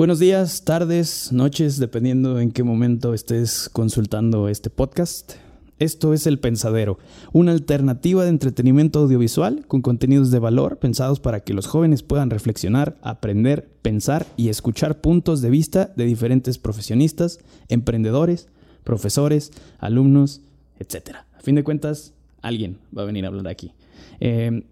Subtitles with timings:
[0.00, 5.34] Buenos días, tardes, noches, dependiendo en qué momento estés consultando este podcast.
[5.78, 6.98] Esto es El Pensadero,
[7.34, 12.30] una alternativa de entretenimiento audiovisual con contenidos de valor pensados para que los jóvenes puedan
[12.30, 17.38] reflexionar, aprender, pensar y escuchar puntos de vista de diferentes profesionistas,
[17.68, 18.48] emprendedores,
[18.84, 20.40] profesores, alumnos,
[20.78, 21.16] etc.
[21.36, 23.74] A fin de cuentas, alguien va a venir a hablar aquí.
[24.18, 24.62] Eh,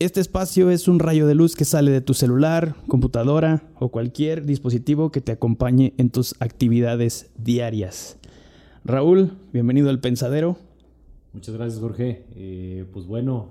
[0.00, 4.46] este espacio es un rayo de luz que sale de tu celular, computadora o cualquier
[4.46, 8.16] dispositivo que te acompañe en tus actividades diarias.
[8.84, 10.56] Raúl, bienvenido al Pensadero.
[11.32, 12.26] Muchas gracias, Jorge.
[12.36, 13.48] Eh, pues bueno,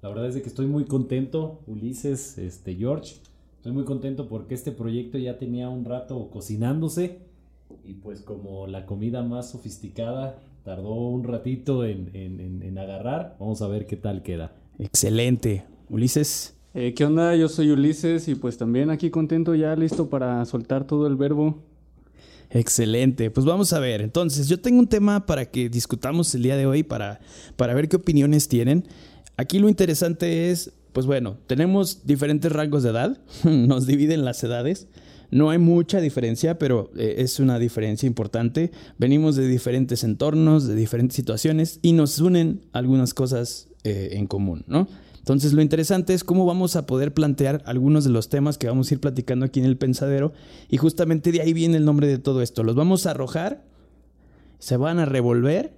[0.00, 3.16] la verdad es que estoy muy contento, Ulises, este, George.
[3.56, 7.18] Estoy muy contento porque este proyecto ya tenía un rato cocinándose
[7.84, 13.68] y pues como la comida más sofisticada tardó un ratito en, en agarrar, vamos a
[13.68, 14.56] ver qué tal queda.
[14.78, 15.64] Excelente.
[15.90, 16.54] Ulises.
[16.72, 17.34] Eh, ¿Qué onda?
[17.34, 21.58] Yo soy Ulises y pues también aquí contento ya listo para soltar todo el verbo.
[22.48, 24.00] Excelente, pues vamos a ver.
[24.00, 27.20] Entonces, yo tengo un tema para que discutamos el día de hoy, para,
[27.56, 28.84] para ver qué opiniones tienen.
[29.36, 34.86] Aquí lo interesante es, pues bueno, tenemos diferentes rangos de edad, nos dividen las edades.
[35.32, 38.72] No hay mucha diferencia, pero eh, es una diferencia importante.
[38.98, 44.64] Venimos de diferentes entornos, de diferentes situaciones y nos unen algunas cosas eh, en común,
[44.66, 44.88] ¿no?
[45.20, 48.90] Entonces lo interesante es cómo vamos a poder plantear algunos de los temas que vamos
[48.90, 50.32] a ir platicando aquí en el pensadero
[50.68, 52.64] y justamente de ahí viene el nombre de todo esto.
[52.64, 53.62] Los vamos a arrojar,
[54.58, 55.72] se van a revolver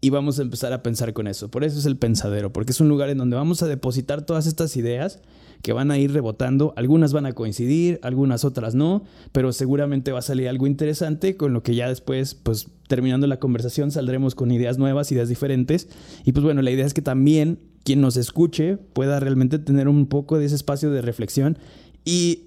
[0.00, 1.48] y vamos a empezar a pensar con eso.
[1.48, 4.46] Por eso es el pensadero, porque es un lugar en donde vamos a depositar todas
[4.46, 5.20] estas ideas
[5.62, 6.74] que van a ir rebotando.
[6.76, 11.52] Algunas van a coincidir, algunas otras no, pero seguramente va a salir algo interesante con
[11.52, 15.88] lo que ya después, pues terminando la conversación, saldremos con ideas nuevas, ideas diferentes.
[16.24, 20.06] Y pues bueno, la idea es que también quien nos escuche pueda realmente tener un
[20.06, 21.58] poco de ese espacio de reflexión
[22.04, 22.44] y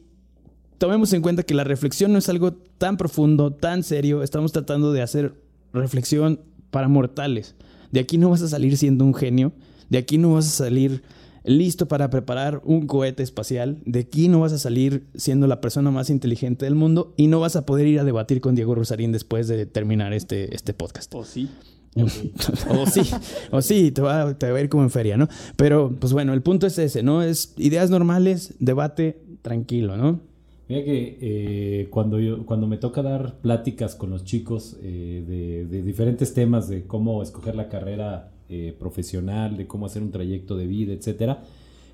[0.78, 4.91] tomemos en cuenta que la reflexión no es algo tan profundo, tan serio, estamos tratando
[4.91, 5.33] de hacer
[5.73, 6.41] reflexión
[6.72, 7.56] para mortales.
[7.91, 9.53] De aquí no vas a salir siendo un genio,
[9.90, 11.03] de aquí no vas a salir
[11.45, 15.91] listo para preparar un cohete espacial, de aquí no vas a salir siendo la persona
[15.91, 19.12] más inteligente del mundo y no vas a poder ir a debatir con Diego Rosarín
[19.12, 21.13] después de terminar este, este podcast.
[21.13, 21.50] ¿O sí?
[22.69, 23.01] o sí,
[23.51, 25.29] o sí, te va, a ir como en feria, ¿no?
[25.56, 27.23] Pero, pues bueno, el punto es ese, ¿no?
[27.23, 30.19] Es ideas normales, debate tranquilo, ¿no?
[30.67, 35.81] Mira que eh, cuando, yo, cuando me toca dar pláticas con los chicos eh, de,
[35.83, 40.67] diferentes temas, de cómo escoger la carrera eh, profesional, de cómo hacer un trayecto de
[40.67, 41.44] vida, etcétera,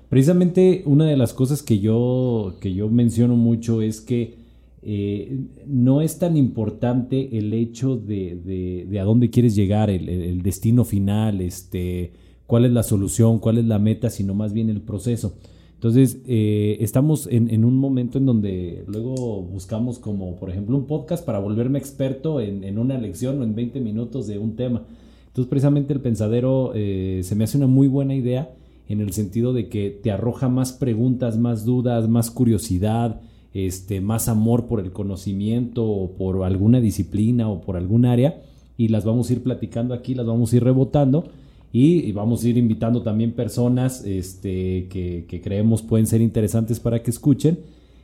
[0.08, 4.41] precisamente una de las cosas que yo, que yo menciono mucho es que
[4.84, 10.84] eh, no es tan importante el hecho de, de, a dónde quieres llegar, el, destino
[10.84, 12.12] final, este,
[12.46, 15.34] cuál es la solución, cuál es la meta, sino más bien el proceso.
[15.74, 21.24] Entonces, eh, estamos en, un momento en donde luego buscamos como, por ejemplo, un podcast
[21.24, 24.84] para volverme experto en, una lección o en 20 minutos de un tema.
[25.28, 28.52] Entonces, precisamente el pensadero eh, se me hace una muy buena idea
[28.88, 33.20] en el sentido de que te arroja más preguntas, más dudas, más curiosidad,
[33.54, 38.42] este, más amor por el conocimiento o por alguna disciplina o por algún área
[38.76, 41.24] y las vamos a ir platicando aquí, las vamos a ir rebotando
[41.72, 47.10] y, vamos a ir invitando también personas este, que, creemos pueden ser interesantes para que
[47.10, 47.60] escuchen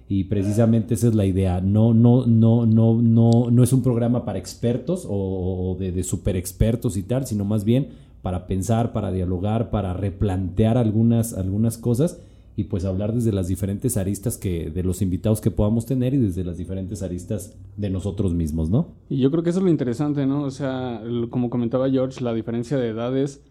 [0.08, 1.60] y precisamente esa es la idea.
[1.60, 6.36] No, no, no, no, no, no es un programa para expertos o, de, de super
[6.36, 7.88] expertos y tal, sino más bien
[8.22, 12.20] para pensar, para dialogar, para replantear algunas, algunas cosas
[12.58, 16.16] y pues hablar desde las diferentes aristas que de los invitados que podamos tener y
[16.16, 18.88] desde las diferentes aristas de nosotros mismos, ¿no?
[19.08, 20.42] Y yo creo que eso es lo interesante, ¿no?
[20.42, 23.42] O sea, como comentaba George, la diferencia de edades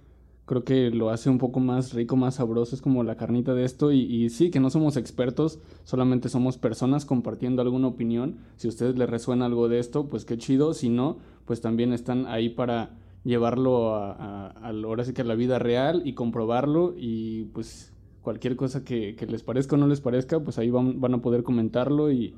[0.43, 3.63] creo que lo hace un poco más rico, más sabroso, es como la carnita de
[3.63, 8.35] esto y, y, sí, que no somos expertos, solamente somos personas compartiendo alguna opinión.
[8.57, 11.93] Si a ustedes les resuena algo de esto, pues qué chido, si no, pues también
[11.93, 17.45] están ahí para llevarlo a, ahora sí que a la vida real y comprobarlo y
[17.53, 17.93] pues
[18.27, 21.43] cualquier cosa que, les parezca o no les parezca, pues ahí van, van a poder
[21.43, 22.33] comentarlo y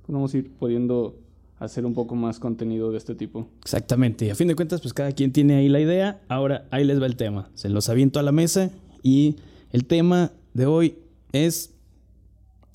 [0.00, 1.18] pues vamos a ir pudiendo
[1.58, 3.46] hacer un poco más contenido de este tipo.
[3.60, 4.24] Exactamente.
[4.24, 6.22] Y a fin de cuentas, pues cada quien tiene ahí la idea.
[6.28, 7.50] Ahora ahí les va el tema.
[7.52, 8.70] Se los aviento a la mesa
[9.02, 9.36] y
[9.70, 10.94] el tema de hoy
[11.32, 11.74] es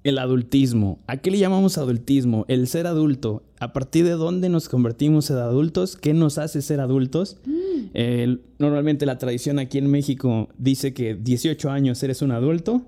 [0.04, 1.00] el adultismo.
[1.07, 2.45] ¿A qué le llamamos adultismo?
[2.50, 3.42] El ser adulto.
[3.59, 5.97] ¿A partir de dónde nos convertimos en adultos?
[5.97, 7.38] ¿Qué nos hace ser adultos?
[7.45, 8.35] Mm.
[8.57, 12.83] normalmente la tradición aquí en México dice que 18 años eres un adulto.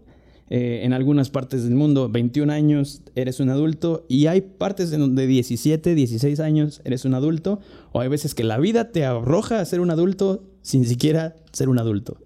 [0.54, 4.06] Eh, en algunas partes del mundo, 21 años eres un adulto.
[4.08, 7.60] Y hay partes de donde 17, 16 años eres un adulto.
[7.92, 11.70] O hay veces que la vida te arroja a ser un adulto sin siquiera ser
[11.70, 12.18] un adulto.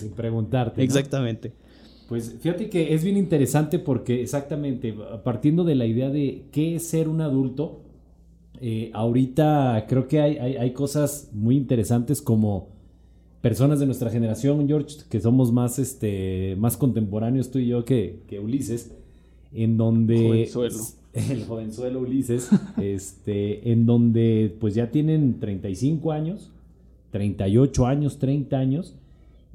[0.00, 0.82] Sin, preguntarte.
[0.82, 1.52] Exactamente.
[2.08, 4.94] Pues fíjate que es bien interesante porque exactamente,
[5.24, 7.83] partiendo de la idea de qué es ser un adulto,
[8.60, 12.68] eh, ahorita creo que hay, hay, cosas muy interesantes como
[13.40, 18.20] personas de nuestra generación, George, que somos más, este, más contemporáneos tú y yo que,
[18.26, 18.92] que Ulises,
[19.52, 20.16] en donde...
[20.16, 20.78] Jovenzuelo.
[21.14, 22.50] El jovenzuelo Ulises,
[22.82, 26.50] este, en donde pues ya tienen 35 años,
[27.12, 28.96] 38 años, 30 años,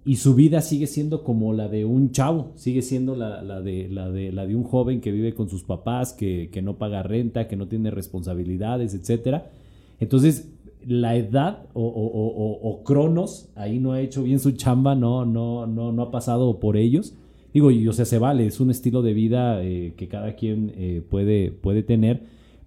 [0.06, 4.10] y su vida sigue siendo como la de un chavo, sigue siendo la, de, la,
[4.10, 7.56] de, la de un joven que vive con sus papás, que, no paga renta, que
[7.56, 9.44] no tiene responsabilidades, etc.
[10.00, 10.52] Entonces,
[10.86, 16.02] la edad o, Cronos ahí no ha hecho bien su chamba, no, no, no, no
[16.04, 17.16] ha pasado por ellos.
[17.54, 20.72] Digo, y o sea, se vale, es un estilo de vida eh, que cada quien
[20.78, 22.22] eh, puede, puede tener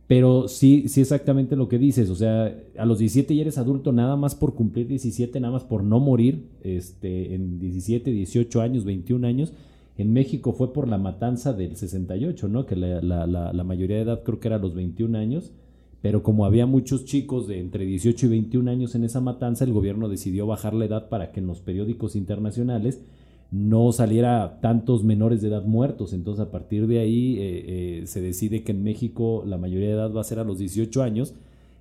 [0.06, 3.92] pero sí, sí exactamente lo que dices, o sea, a los 17 ya eres adulto
[3.92, 8.84] nada más por cumplir 17, nada más por no morir este, en 17, 18 años,
[8.84, 9.52] 21 años.
[9.96, 12.66] En México fue por la matanza del 68, ¿no?
[12.66, 15.52] Que la, la, mayoría de edad creo que era los 21 años,
[16.00, 19.72] pero como había muchos chicos de entre 18 y 21 años en esa matanza, el
[19.72, 23.02] gobierno decidió bajar la edad para que en los periódicos internacionales
[23.52, 26.14] no saliera tantos menores de edad muertos.
[26.14, 29.94] Entonces a partir de ahí eh, eh, se decide que en México la mayoría de
[29.94, 31.34] edad va a ser a los 18 años,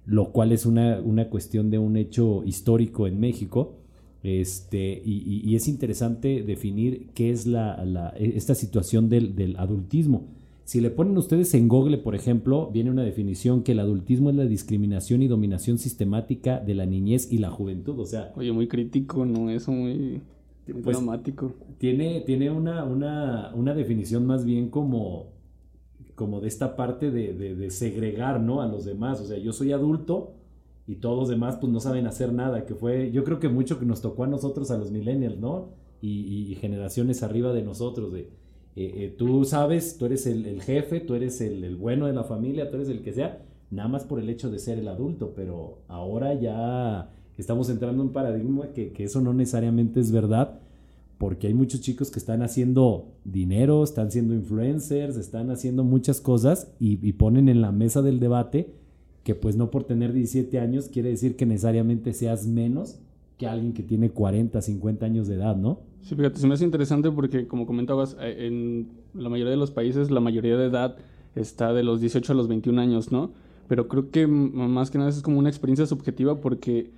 [0.05, 3.75] lo cual es una, una cuestión de un hecho histórico en México.
[4.21, 10.25] Este, y, es interesante definir qué es la, esta situación del, del, adultismo.
[10.63, 14.35] Si le ponen ustedes en Google, por ejemplo, viene una definición que el adultismo es
[14.35, 17.97] la discriminación y dominación sistemática de la niñez y la juventud.
[17.97, 19.49] O sea, oye, muy crítico, ¿no?
[19.49, 20.21] Eso muy
[20.83, 20.97] pues,
[21.77, 25.33] Tiene, tiene una, una, una, definición más bien como,
[26.15, 28.61] como de esta parte de, de, segregar, ¿no?
[28.61, 29.19] A los demás.
[29.21, 30.35] O sea, yo soy adulto
[30.87, 33.79] y todos los demás pues no saben hacer nada, que fue, yo creo que mucho
[33.79, 35.69] que nos tocó a nosotros, a los millennials, ¿no?
[36.01, 38.29] Y, generaciones arriba de nosotros, de...
[38.75, 42.23] Eh, eh, tú sabes, tú eres el, jefe, tú eres el, el, bueno de la
[42.23, 45.33] familia, tú eres el que sea, nada más por el hecho de ser el adulto,
[45.35, 50.59] pero ahora ya estamos entrando en un paradigma que, que, eso no necesariamente es verdad,
[51.17, 56.71] porque hay muchos chicos que están haciendo dinero, están siendo influencers, están haciendo muchas cosas
[56.79, 58.73] y, y, ponen en la mesa del debate
[59.23, 62.97] que pues no por tener 17 años quiere decir que necesariamente seas menos
[63.37, 65.79] que alguien que tiene 40, 50 años de edad, ¿no?
[66.01, 69.71] Sí, fíjate, se me hace interesante porque como comentabas, eh, en la mayoría de los
[69.71, 70.95] países la mayoría de edad
[71.35, 73.31] está de los 18 a los 21 años, ¿no?
[73.67, 76.91] Pero creo que más que nada es como una experiencia subjetiva porque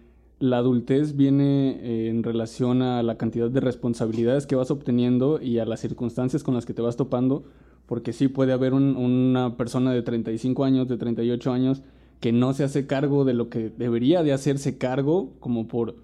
[0.44, 5.60] la adultez viene eh, en relación a la cantidad de responsabilidades que vas obteniendo y
[5.60, 7.46] a las circunstancias con las que te vas topando,
[7.86, 11.82] porque sí puede haber una persona de 35 años, de 38 años,
[12.20, 15.96] que no se hace cargo de lo que debería de hacerse cargo, como por,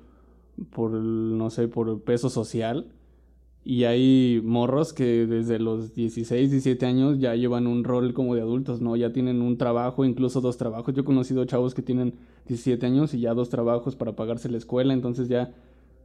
[0.69, 2.85] por no sé, por peso social,
[3.63, 8.41] y hay morros que desde los 16, 17 años ya llevan un rol como de
[8.41, 8.95] adultos, ¿no?
[8.95, 10.93] Ya tienen un trabajo, incluso dos trabajos.
[10.95, 12.15] Yo he conocido chavos que tienen
[12.47, 15.53] 17 años y ya dos trabajos para pagarse la escuela, entonces ya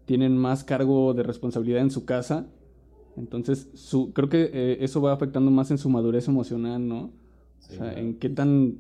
[0.05, 2.47] tienen más cargo de responsabilidad en su casa.
[3.17, 7.12] Entonces, su, creo que eh, eso va afectando más en su madurez emocional, ¿no?
[7.71, 8.79] o sea, en qué tan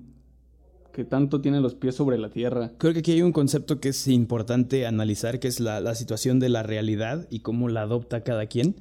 [0.94, 2.72] que tanto tiene los pies sobre la tierra.
[2.78, 6.48] Creo que aquí hay un concepto que es importante analizar, que es la, situación de
[6.48, 8.76] la realidad y cómo la adopta cada quien.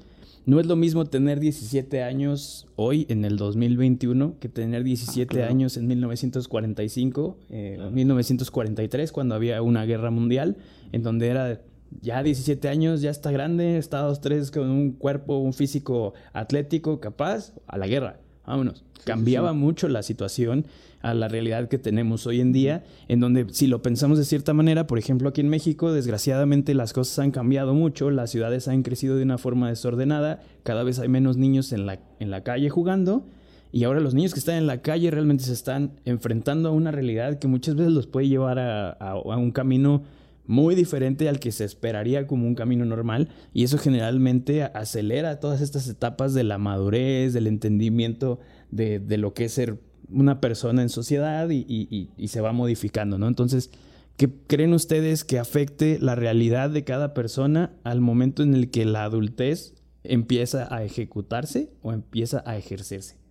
[0.45, 5.47] No es lo mismo tener 17 años hoy, en el 2021, que tener 17 ah,
[5.47, 10.57] años en 1945, eh, 1943, cuando había una guerra mundial,
[10.91, 11.61] en donde era
[12.01, 17.53] ya 17 años, ya está grande, Estados tres con un cuerpo, un físico atlético capaz,
[17.67, 18.83] a la guerra, vámonos.
[19.05, 20.65] Cambiaba mucho la situación
[21.01, 24.53] a la realidad que tenemos hoy en día, en donde si lo pensamos de cierta
[24.53, 28.83] manera, por ejemplo aquí en México, desgraciadamente las cosas han cambiado mucho, las ciudades han
[28.83, 32.69] crecido de una forma desordenada, cada vez hay menos niños en la, en la calle
[32.69, 33.25] jugando.
[33.73, 36.91] Y ahora los niños que están en la calle realmente se están enfrentando a una
[36.91, 40.03] realidad que muchas veces los puede llevar a, a, un camino
[40.45, 45.61] muy diferente al que se esperaría como un camino normal y eso generalmente acelera todas
[45.61, 48.39] estas etapas de la madurez, del entendimiento
[48.71, 53.27] de, de lo que es ser una persona en sociedad y, se va modificando, ¿no?
[53.27, 53.71] Entonces,
[54.17, 58.85] ¿qué creen ustedes que afecte la realidad de cada persona al momento en el que
[58.85, 59.73] la adultez
[60.03, 63.22] empieza a ejecutarse o empieza a ejercerse?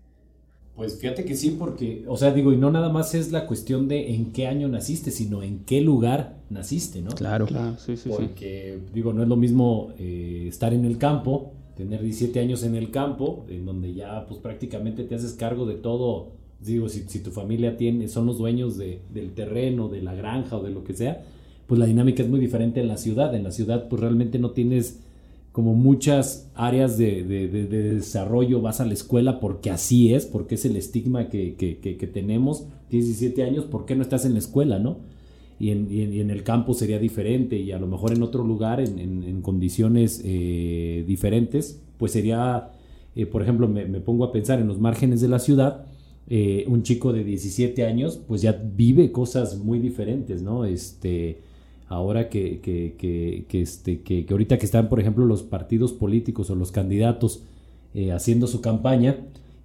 [0.75, 3.89] Pues fíjate que sí, porque, o sea, digo, y no nada más es la cuestión
[3.89, 7.11] de en qué año naciste, sino en qué lugar naciste, ¿no?
[7.11, 8.09] Claro, claro, sí, sí.
[8.09, 12.75] Porque, digo, no es lo mismo eh, estar en el campo, tener 17 años en
[12.75, 17.31] el campo, en donde ya, pues prácticamente te haces cargo de todo digo, si, tu
[17.31, 20.95] familia tiene, son los dueños de, del terreno, de la granja o de lo que
[20.95, 21.23] sea,
[21.67, 23.35] pues la dinámica es muy diferente en la ciudad.
[23.35, 25.01] En la ciudad, pues realmente no tienes
[25.53, 30.77] como muchas áreas de, desarrollo vas a la escuela porque así es, porque es el
[30.77, 35.01] estigma que, que, tenemos, 17 años, ¿por qué no estás en la escuela, no?
[35.61, 40.23] Y en, el campo sería diferente y a lo mejor en otro lugar, en, condiciones
[40.25, 42.71] eh, diferentes, pues sería,
[43.15, 45.85] eh, por ejemplo, me, pongo a pensar en los márgenes de la ciudad,
[46.29, 50.65] eh, un chico de 17 años, pues ya vive cosas muy diferentes, ¿no?
[50.65, 51.52] Este
[51.93, 52.97] ahora que, que,
[53.49, 57.43] que, este, que, ahorita que están, por ejemplo, los partidos políticos o los candidatos
[57.95, 59.17] eh, haciendo su campaña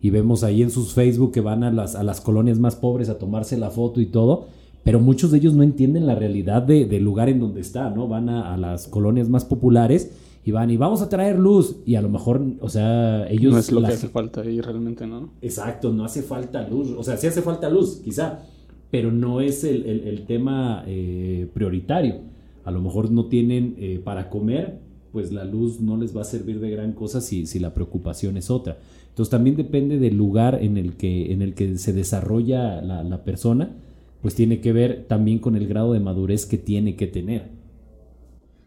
[0.02, 3.10] y vemos ahí en sus Facebook que van a las, a las colonias más pobres
[3.10, 4.48] a tomarse la foto y todo,
[4.84, 8.08] pero muchos de ellos no entienden la realidad de, del lugar en donde está, ¿no?
[8.08, 10.12] Van a, las colonias más populares
[10.44, 13.54] y van y vamos a traer luz y a lo mejor, o sea, ellos...
[13.54, 15.30] No es lo que hace falta ahí realmente, ¿no?
[15.42, 18.44] Exacto, no hace falta luz, o sea, sí hace falta luz, quizá,
[18.92, 22.22] pero no es el, tema eh, prioritario.
[22.64, 24.80] A lo mejor no tienen eh, para comer,
[25.12, 28.38] pues la luz no les va a servir de gran cosa si, si la preocupación
[28.38, 28.78] es otra.
[29.18, 33.76] Entonces también depende del lugar en el que, en el que se desarrolla la, persona,
[34.22, 37.50] pues tiene que ver también con el grado de madurez que tiene que tener.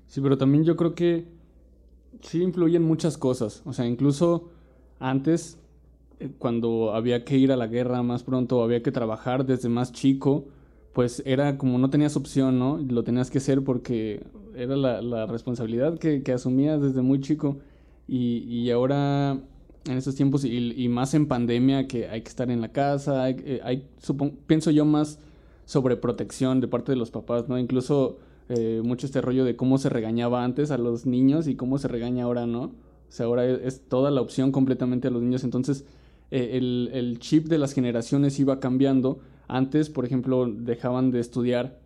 [0.08, 1.28] Sí, pero también yo creo que
[2.20, 3.62] sí influyen muchas cosas.
[3.64, 4.48] O sea, incluso
[4.98, 5.59] antes
[6.38, 10.46] cuando había que ir a la guerra más pronto, había que trabajar desde más chico,
[10.92, 12.78] pues era como no tenías opción, ¿no?
[12.78, 14.22] Lo tenías que hacer porque
[14.54, 17.58] era la, responsabilidad que, asumías desde muy chico.
[18.08, 19.38] Y, ahora,
[19.84, 23.36] en estos tiempos, y, más en pandemia, que hay que estar en la casa, hay,
[23.44, 23.84] eh,
[24.46, 25.20] pienso yo más
[25.64, 27.56] sobre protección de parte de los papás, ¿no?
[27.56, 31.78] Incluso eh, mucho este rollo de cómo se regañaba antes a los niños y cómo
[31.78, 32.62] se regaña ahora, ¿no?
[32.62, 32.72] O
[33.12, 35.44] sea, ahora es toda la opción completamente a los niños.
[35.44, 35.84] Entonces,
[36.30, 36.56] eh,
[36.92, 39.20] el, chip de las generaciones iba cambiando.
[39.48, 41.80] Antes, por ejemplo, dejaban de estudiar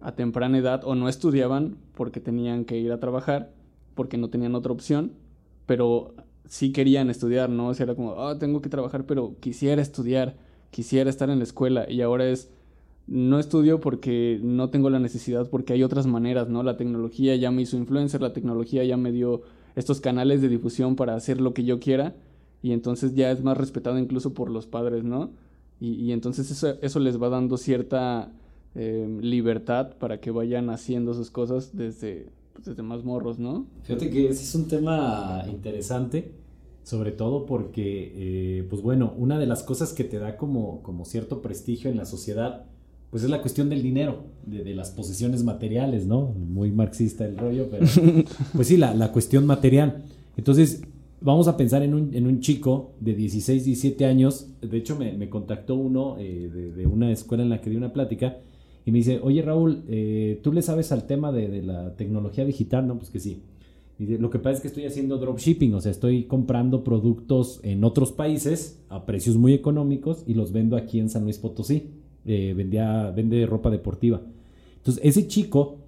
[0.00, 3.52] a temprana edad o no estudiaban porque tenían que ir a trabajar,
[3.94, 5.12] porque no tenían otra opción,
[5.66, 6.14] pero
[6.46, 7.68] sí querían estudiar, ¿no?
[7.68, 10.36] O sea, era como, ah, tengo que trabajar, pero quisiera estudiar,
[10.70, 12.50] quisiera estar en la escuela y ahora es,
[13.06, 16.62] no estudio porque no tengo la necesidad, porque hay otras maneras, ¿no?
[16.62, 19.42] La tecnología ya me hizo influencer, la tecnología ya me dio
[19.76, 22.14] estos canales de difusión para hacer lo que yo quiera
[22.64, 25.32] y entonces ya es más respetado incluso por los padres, ¿no?
[25.80, 28.32] Y, entonces eso, eso, les va dando cierta
[28.74, 33.66] em, libertad para que vayan haciendo sus cosas desde, pues, desde más morros, ¿no?
[33.82, 36.32] Fíjate que ese es un tema interesante,
[36.84, 41.04] sobre todo porque, eh, pues bueno, una de las cosas que te da como, como
[41.04, 42.64] cierto prestigio en la sociedad,
[43.10, 46.28] pues es la cuestión del dinero, de, de, las posesiones materiales, ¿no?
[46.28, 47.84] Muy marxista el rollo, pero
[48.54, 50.02] pues sí, la, la cuestión material.
[50.38, 50.80] Entonces,
[51.24, 54.46] vamos a pensar en un, en un, chico de 16, 17 años.
[54.60, 58.38] De hecho, me, contactó uno eh, de, una escuela en la que di una plática
[58.84, 62.44] y me dice, oye Raúl, eh, ¿tú le sabes al tema de, de, la tecnología
[62.44, 62.86] digital?
[62.86, 63.42] No, pues que sí.
[63.98, 67.84] Dice, lo que pasa es que estoy haciendo dropshipping, o sea, estoy comprando productos en
[67.84, 71.90] otros países a precios muy económicos y los vendo aquí en San Luis Potosí.
[72.26, 74.20] Eh, vendía, vende ropa deportiva.
[74.76, 75.83] Entonces, ese chico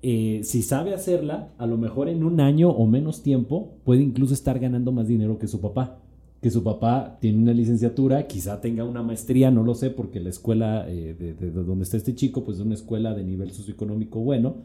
[0.00, 4.32] eh, si sabe hacerla, a lo mejor en un año o menos tiempo puede incluso
[4.32, 5.98] estar ganando más dinero que su papá.
[6.40, 10.28] Que su papá tiene una licenciatura, quizá tenga una maestría, no lo sé, porque la
[10.30, 14.56] escuela eh, de, donde está este chico, pues es una escuela de nivel socioeconómico bueno.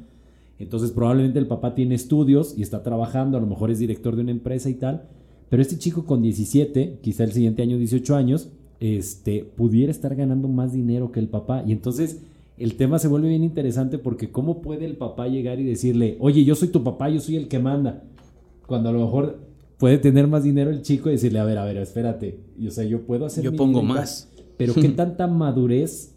[0.59, 4.21] Entonces probablemente el papá tiene estudios y está trabajando, a lo mejor es director de
[4.21, 5.07] una empresa y tal.
[5.49, 8.49] Pero este chico con 17, quizá el siguiente año 18 años,
[8.79, 11.63] este, pudiera estar ganando más dinero que el papá.
[11.65, 12.21] Y entonces
[12.57, 16.43] el tema se vuelve bien interesante porque cómo puede el papá llegar y decirle, oye,
[16.43, 18.03] yo soy tu papá, yo soy el que manda,
[18.67, 19.39] cuando a lo mejor
[19.77, 22.83] puede tener más dinero el chico y decirle, a ver, a ver, espérate, o sea,
[22.83, 23.43] yo puedo hacer...
[23.43, 24.29] Yo pongo más.
[24.57, 26.13] Pero qué tanta madurez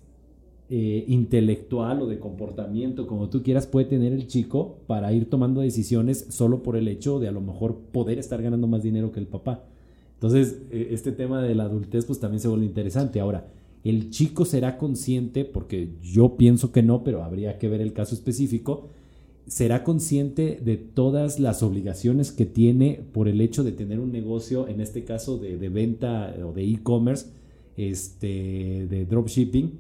[0.69, 5.61] eh, intelectual o de comportamiento, como tú quieras, puede tener el chico para ir tomando
[5.61, 9.21] decisiones solo por el hecho de a lo mejor poder estar ganando más dinero que
[9.21, 9.65] el papá.
[10.15, 13.21] Entonces, e, este tema de la adultez pues también se vuelve interesante.
[13.21, 13.47] Ahora,
[13.91, 18.15] el chico será consciente, porque yo pienso que no, pero habría que ver el caso
[18.15, 18.89] específico,
[19.47, 24.67] será consciente de todas las obligaciones que tiene por el hecho de tener un negocio,
[24.69, 27.27] en este caso de, venta o de e-commerce,
[27.77, 29.79] este, de dropshipping,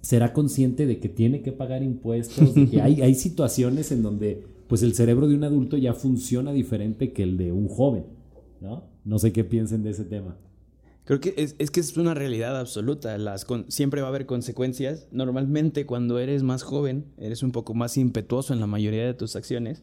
[0.00, 4.44] será consciente de que tiene que pagar impuestos, de que hay, hay situaciones en donde
[4.68, 8.04] pues el cerebro de un adulto ya funciona diferente que el de un joven,
[8.60, 8.84] ¿no?
[9.04, 10.36] No sé qué piensen de ese tema.
[11.08, 13.16] Creo que es, que es una realidad absoluta.
[13.16, 15.08] Las siempre va a haber consecuencias.
[15.10, 19.34] Normalmente cuando eres más joven, eres un poco más impetuoso en la mayoría de tus
[19.34, 19.82] acciones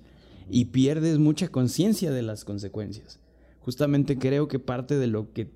[0.51, 3.19] y pierdes mucha conciencia de las consecuencias.
[3.61, 5.49] Justamente creo que parte de lo que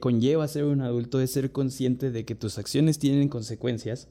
[0.00, 4.06] conlleva ser un adulto es ser consciente de que tus acciones tienen consecuencias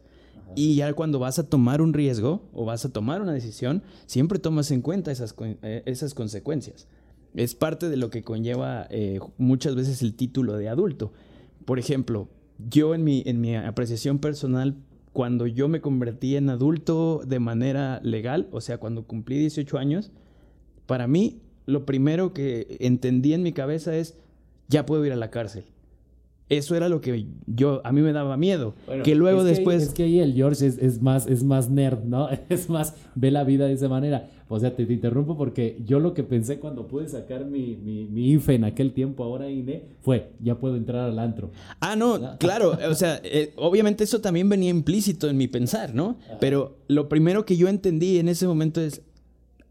[0.56, 4.40] Y ya cuando vas a tomar un riesgo o vas a tomar una decisión, siempre
[4.40, 6.88] tomas en cuenta esas, eh, esas consecuencias.
[7.36, 11.14] Es parte de lo que conlleva eh, muchas veces el título de adulto.
[11.66, 12.28] Por ejemplo,
[12.70, 14.76] yo en mi, en mi apreciación personal,
[15.14, 20.12] cuando yo me convertí en adulto de manera legal, o sea, cuando cumplí 18 años,
[20.86, 24.18] para mí lo primero que entendí en mi cabeza es,
[24.68, 25.66] ya puedo ir a la cárcel.
[26.50, 28.74] Eso era lo que yo, a mí me daba miedo.
[29.04, 29.84] que luego después...
[29.84, 32.28] es que ahí el George es, más, es más nerd, ¿no?
[32.50, 34.28] Es más, ve la vida de esa manera.
[34.52, 38.56] O sea, te, interrumpo porque yo lo que pensé cuando pude sacar mi, mi, IFE
[38.56, 41.52] en aquel tiempo, ahora INE, fue, ya puedo entrar al antro.
[41.80, 42.76] Ah, no, claro.
[42.90, 46.18] o sea, eh, obviamente eso también venía implícito en mi pensar, ¿no?
[46.40, 49.04] Pero lo primero que yo entendí en ese momento es,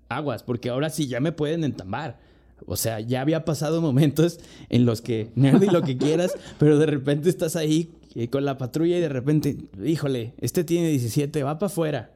[0.09, 2.21] aguas, porque ahora sí ya me pueden entambar.
[2.65, 6.79] O sea, ya había pasado momentos en los que, nerd y lo que quieras, pero
[6.79, 11.43] de repente estás ahí eh, con la patrulla y de repente, híjole, este tiene 17,
[11.43, 12.13] va para afuera.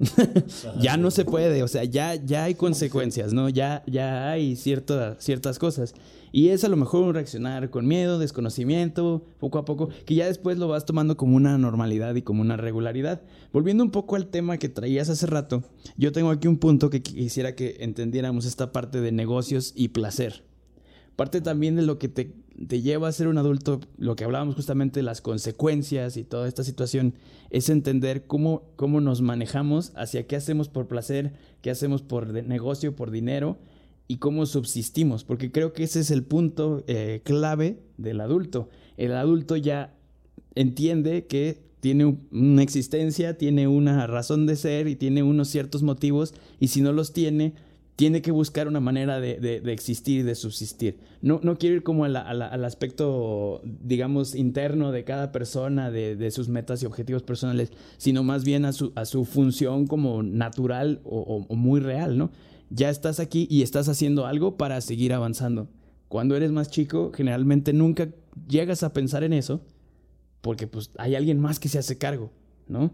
[0.80, 3.48] ya no se puede, o sea, ya, ya hay consecuencias, ¿no?
[3.48, 5.94] Ya, ya hay ciertas ciertas cosas.
[6.32, 10.58] Y es a lo mejor reaccionar con miedo, desconocimiento, poco a poco, que ya después
[10.58, 13.20] lo vas tomando como una normalidad y como una regularidad.
[13.52, 15.64] Volviendo un poco al tema que traías hace rato,
[15.96, 20.44] yo tengo aquí un punto que quisiera que entendiéramos esta parte de negocios y placer.
[21.16, 22.32] Parte también de lo que te,
[22.66, 26.46] te lleva a ser un adulto, lo que hablábamos justamente de las consecuencias y toda
[26.46, 27.14] esta situación,
[27.50, 32.94] es entender cómo, cómo nos manejamos hacia qué hacemos por placer, qué hacemos por negocio,
[32.94, 33.58] por dinero
[34.08, 38.68] y cómo subsistimos, porque creo que ese es el punto eh, clave del adulto.
[38.96, 39.94] El adulto ya
[40.54, 46.34] entiende que tiene una existencia, tiene una razón de ser y tiene unos ciertos motivos,
[46.58, 47.54] y si no los tiene,
[48.00, 51.00] tiene que buscar una manera de, existir y de subsistir.
[51.20, 56.82] No, no quiero ir como al aspecto, digamos, interno de cada persona, de, sus metas
[56.82, 61.54] y objetivos personales, sino más bien a su, a su función como natural o, o
[61.56, 62.30] muy real, ¿no?
[62.70, 65.68] ya estás aquí y estás haciendo algo para seguir avanzando.
[66.08, 68.08] Cuando eres más chico, generalmente nunca
[68.48, 69.60] llegas a pensar en eso
[70.40, 72.32] porque pues hay alguien más que se hace cargo,
[72.66, 72.92] ¿no?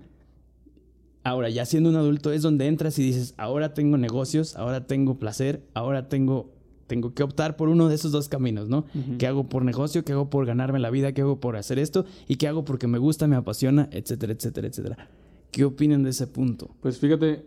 [1.27, 5.19] Ahora, ya siendo un adulto es donde entras y dices, ahora tengo negocios, ahora tengo
[5.19, 6.53] placer, ahora tengo,
[6.87, 8.85] tengo que optar por uno de esos dos caminos, ¿no?
[9.19, 10.05] ¿Qué hago por negocio?
[10.05, 11.11] ¿Qué hago por ganarme la vida?
[11.11, 12.05] ¿Qué hago por hacer esto?
[12.29, 15.09] ¿Y qué hago porque me gusta, me apasiona, etcétera, etcétera, etcétera?
[15.51, 16.71] ¿Qué opinan de ese punto?
[16.81, 17.45] Pues fíjate,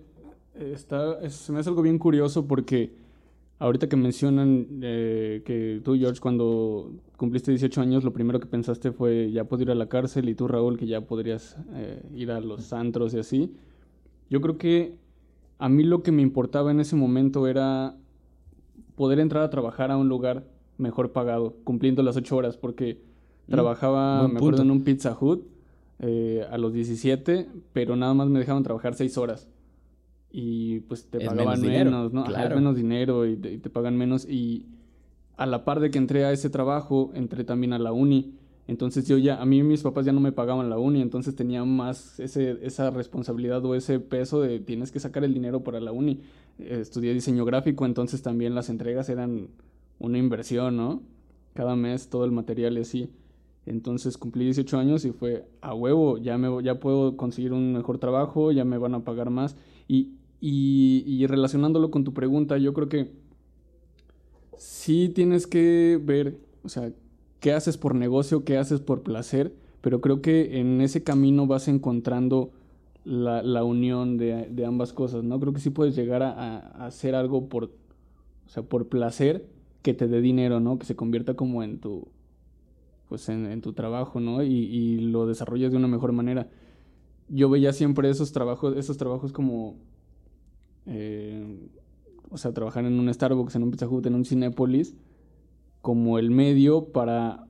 [0.60, 2.92] está, se me hace algo bien curioso porque
[3.60, 8.92] ahorita que mencionan eh, que tú, George, cuando cumpliste 18 años, lo primero que pensaste
[8.92, 12.30] fue ya puedo ir a la cárcel y tú, Raúl, que ya podrías eh, ir
[12.32, 13.56] a los antros y así.
[14.30, 14.96] Yo creo que
[15.58, 17.96] a mí lo que me importaba en ese momento era
[18.96, 20.46] poder entrar a trabajar a un lugar
[20.78, 23.02] mejor pagado, cumpliendo las 8 horas, porque
[23.48, 25.46] mm, trabajaba, me acuerdo, en un Pizza Hut
[26.00, 29.50] eh, a los 17, pero nada más me dejaban trabajar 6 horas
[30.32, 32.24] y pues te pagaban menos, ¿no?
[32.24, 32.56] Claro.
[32.56, 34.66] menos dinero y te, pagan menos y
[35.38, 38.36] a la par de que entré a ese trabajo, entré también a la uni.
[38.70, 41.66] Entonces yo ya, a mí mis papás ya no me pagaban la uni, entonces tenía
[41.66, 45.92] más ese, esa responsabilidad o ese peso de tienes que sacar el dinero para la
[45.92, 46.22] uni.
[46.60, 49.48] estudié diseño gráfico, entonces también las entregas eran
[49.98, 51.02] una inversión, ¿no?
[51.56, 53.10] Cada mes todo el material y así.
[53.66, 57.98] Entonces cumplí 18 años y fue a huevo, ya, me, ya puedo conseguir un mejor
[57.98, 59.56] trabajo, ya me van a pagar más.
[59.88, 63.14] Y, y, relacionándolo con tu pregunta, yo creo que
[64.58, 66.94] sí tienes que ver, o sea,
[67.40, 71.68] qué haces por negocio, qué haces por placer, pero creo que en ese camino vas
[71.68, 72.52] encontrando
[73.06, 75.40] la, unión de, ambas cosas, ¿no?
[75.40, 79.48] Creo que sí puedes llegar a, hacer algo por, o sea, por placer
[79.82, 80.78] que te dé dinero, ¿no?
[80.78, 82.08] Que se convierta como en tu,
[83.08, 84.44] pues en, tu trabajo, ¿no?
[84.44, 86.50] Y, y, lo desarrollas de una mejor manera.
[87.30, 89.78] Yo veía siempre esos trabajos, esos trabajos como
[90.86, 91.70] eh,
[92.32, 94.96] o sea, trabajar en un Starbucks, en un Pizza Hut, en un Cinépolis,
[95.82, 97.46] como el medio para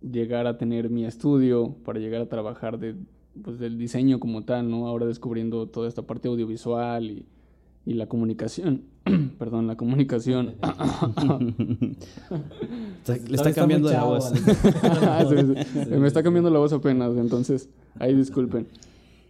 [0.00, 2.94] llegar a tener mi estudio, para llegar a trabajar de,
[3.42, 4.86] pues, del diseño como tal, ¿no?
[4.86, 7.26] Ahora descubriendo toda esta parte audiovisual y,
[7.86, 8.84] y la comunicación.
[9.38, 10.54] Perdón, la comunicación.
[13.28, 14.32] Le está cambiando la voz.
[15.90, 18.66] Me está cambiando la voz apenas, entonces ahí disculpen.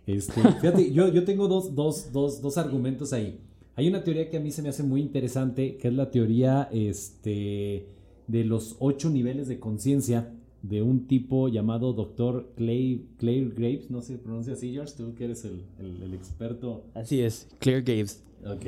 [0.06, 3.38] Este, fíjate, yo, yo tengo dos, dos, dos, dos argumentos ahí.
[3.76, 6.68] Hay una teoría que a mí se me hace muy interesante, que es la teoría
[6.72, 7.86] este,
[8.30, 12.52] de los ocho niveles de conciencia de un tipo llamado Dr.
[12.56, 16.84] Clay, Claire Graves, no se pronuncia así, George, tú que eres el, el, experto.
[16.94, 18.22] Así es, Claire Graves.
[18.44, 18.66] Ok.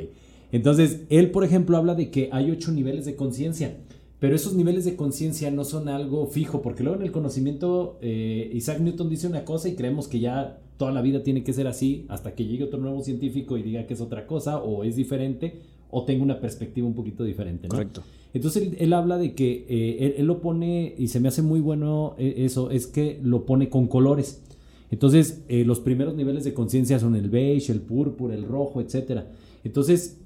[0.52, 3.78] Entonces, él, por ejemplo, habla de que hay ocho niveles de conciencia,
[4.18, 8.50] Pero esos niveles de conciencia no son algo fijo, porque luego en el conocimiento eh,
[8.54, 11.66] Isaac Newton dice una cosa y creemos que ya toda la vida tiene que ser
[11.66, 14.94] así hasta que llegue otro nuevo científico y diga que es otra cosa o es
[14.94, 15.60] diferente
[15.94, 17.68] o tenga una perspectiva un poquito diferente.
[17.68, 18.02] Correcto.
[18.34, 22.14] Entonces él, habla de que eh, él, lo pone, y se me hace muy bueno
[22.18, 24.42] eh, eso, es que lo pone con colores.
[24.90, 29.20] Entonces eh, los primeros niveles de conciencia son el beige, el púrpura, el rojo, etc.
[29.64, 30.18] Entonces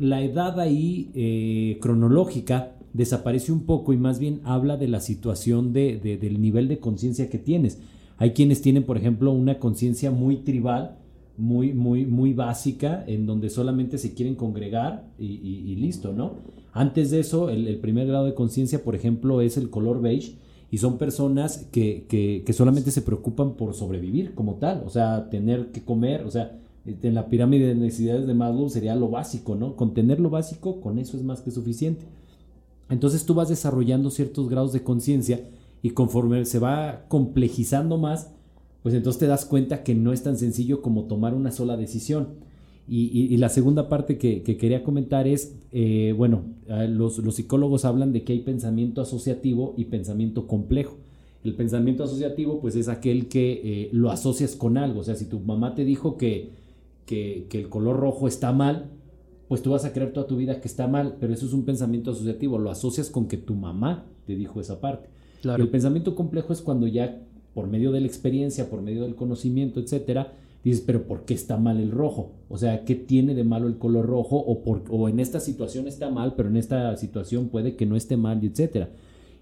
[0.00, 5.98] la edad ahí cronológica desaparece un poco y más bien habla de la situación de,
[6.20, 7.78] del nivel de conciencia que tienes.
[8.16, 10.96] Hay quienes tienen, por ejemplo, una conciencia muy tribal,
[11.38, 16.34] muy, muy, muy básica, en donde solamente se quieren congregar y, listo, ¿no?
[16.72, 20.36] Antes de eso, el, primer grado de conciencia, por ejemplo, es el color beige,
[20.70, 25.70] y son personas que, que, solamente se preocupan por sobrevivir como tal, o sea, tener
[25.72, 29.76] que comer, o sea, en la pirámide de necesidades de Maslow sería lo básico, ¿no?
[29.76, 32.04] Con tener lo básico, con eso es más que suficiente.
[32.88, 35.48] Entonces tú vas desarrollando ciertos grados de conciencia
[35.82, 38.30] y conforme se va complejizando más,
[38.86, 42.28] pues entonces te das cuenta que no es tan sencillo como tomar una sola decisión.
[42.86, 46.44] Y, la segunda parte que, quería comentar es, eh, bueno,
[46.90, 50.98] los, psicólogos hablan de que hay pensamiento asociativo y pensamiento complejo.
[51.42, 55.00] El pensamiento asociativo pues es aquel que eh, lo asocias con algo.
[55.00, 56.52] O sea, si tu mamá te dijo que,
[57.06, 58.90] que, el color rojo está mal,
[59.48, 61.64] pues tú vas a creer toda tu vida que está mal, pero eso es un
[61.64, 65.08] pensamiento asociativo, lo asocias con que tu mamá te dijo esa parte.
[65.42, 65.64] Claro.
[65.64, 67.25] El pensamiento complejo es cuando ya
[67.56, 71.56] por medio de la experiencia, por medio del conocimiento, etcétera, dices, pero ¿por qué está
[71.56, 72.32] mal el rojo?
[72.50, 74.36] O sea, ¿qué tiene de malo el color rojo?
[74.36, 77.96] O, por, o en esta situación está mal, pero en esta situación puede que no
[77.96, 78.90] esté mal, etcétera.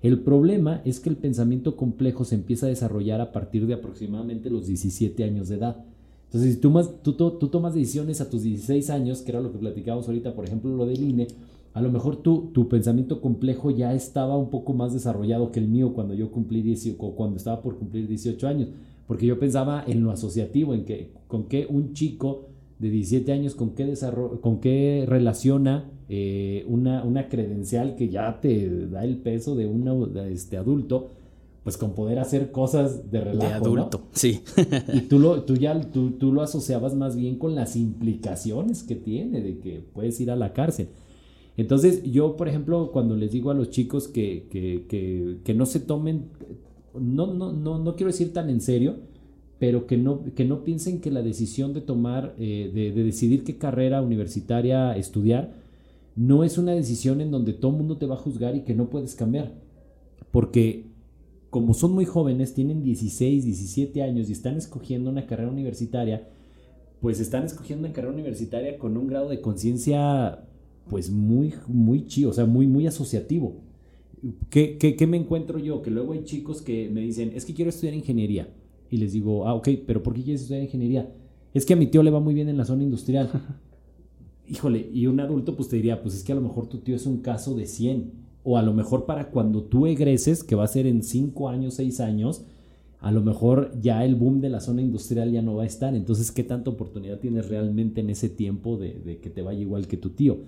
[0.00, 4.48] El problema es que el pensamiento complejo se empieza a desarrollar a partir de aproximadamente
[4.48, 5.84] los 17 años de edad.
[6.26, 6.72] Entonces, si tú,
[7.02, 10.44] tú, tú tomas decisiones a tus 16 años, que era lo que platicábamos ahorita, por
[10.44, 11.26] ejemplo, lo del INE,
[11.74, 15.66] a lo mejor tú, tu pensamiento complejo ya estaba un poco más desarrollado que el
[15.66, 18.68] mío cuando yo cumplí 18, cuando estaba por cumplir 18 años,
[19.08, 22.46] porque yo pensaba en lo asociativo, en que con qué un chico
[22.78, 23.92] de 17 años, con qué,
[24.40, 30.16] con qué relaciona eh, una, una, credencial que ya te da el peso de un
[30.30, 31.10] este, adulto,
[31.64, 33.48] pues con poder hacer cosas de relajo.
[33.48, 34.42] De adulto, sí.
[34.92, 38.94] y tú, lo, tú ya tú, tú lo asociabas más bien con las implicaciones que
[38.94, 40.90] tiene de que puedes ir a la cárcel.
[41.56, 45.80] Entonces, yo, por ejemplo, cuando les digo a los chicos que, que, que, no se
[45.80, 46.30] tomen,
[46.98, 48.96] no, no, no, no quiero decir tan en serio,
[49.58, 53.56] pero que no, que no piensen que la decisión de tomar, eh, de, decidir qué
[53.56, 55.52] carrera universitaria estudiar,
[56.16, 58.74] no es una decisión en donde todo el mundo te va a juzgar y que
[58.74, 59.52] no puedes cambiar.
[60.32, 60.86] Porque
[61.50, 66.28] como son muy jóvenes, tienen 16, 17 años y están escogiendo una carrera universitaria,
[67.00, 70.44] pues están escogiendo una carrera universitaria con un grado de conciencia
[70.88, 73.56] pues muy, muy chido, o sea, muy, muy asociativo.
[74.48, 75.82] ¿Qué, ¿Qué, me encuentro yo?
[75.82, 78.48] Que luego hay chicos que me dicen, es que quiero estudiar ingeniería.
[78.90, 81.12] Y les digo, ah, ok, pero ¿por qué quieres estudiar ingeniería?
[81.52, 83.30] Es que a mi tío le va muy bien en la zona industrial.
[84.48, 86.96] Híjole, y un adulto pues te diría, pues es que a lo mejor tu tío
[86.96, 88.12] es un caso de 100.
[88.44, 91.74] O a lo mejor para cuando tú egreses, que va a ser en 5 años,
[91.74, 92.44] 6 años,
[93.00, 95.94] a lo mejor ya el boom de la zona industrial ya no va a estar.
[95.94, 99.86] Entonces, ¿qué tanta oportunidad tienes realmente en ese tiempo de, de que te vaya igual
[99.86, 100.38] que tu tío?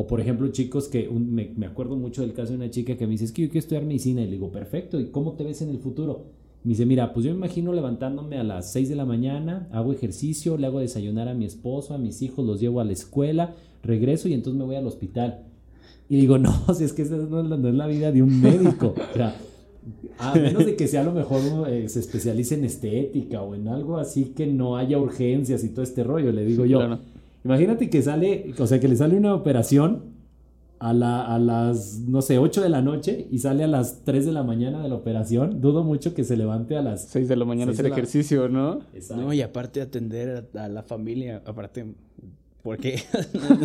[0.00, 3.06] O por ejemplo, chicos que me, me, acuerdo mucho del caso de una chica que
[3.06, 4.22] me dice, es que yo quiero estudiar medicina.
[4.22, 6.24] Y le digo, perfecto, ¿y cómo te ves en el futuro?
[6.64, 9.92] Me dice, mira, pues yo me imagino levantándome a las 6 de la mañana, hago
[9.92, 13.54] ejercicio, le hago desayunar a mi esposo, a mis hijos, los llevo a la escuela,
[13.82, 15.42] regreso y entonces me voy al hospital.
[16.08, 18.94] Y digo, no, si es que esa no es la, vida de un médico.
[18.96, 19.36] O sea,
[20.16, 23.68] a menos de que sea a lo mejor eh, se especialice en estética o en
[23.68, 26.98] algo así que no haya urgencias y todo este rollo, le digo yo.
[27.44, 30.20] Imagínate que sale, o sea, que le sale una operación
[30.78, 34.26] a, la, a las, no sé, 8 de la noche y sale a las 3
[34.26, 35.60] de la mañana de la operación.
[35.60, 38.80] Dudo mucho que se levante a las 6 de la mañana a hacer ejercicio, ¿no?
[38.94, 39.22] Exacto.
[39.22, 41.94] No, y aparte atender a, la familia, aparte,
[42.62, 43.02] porque,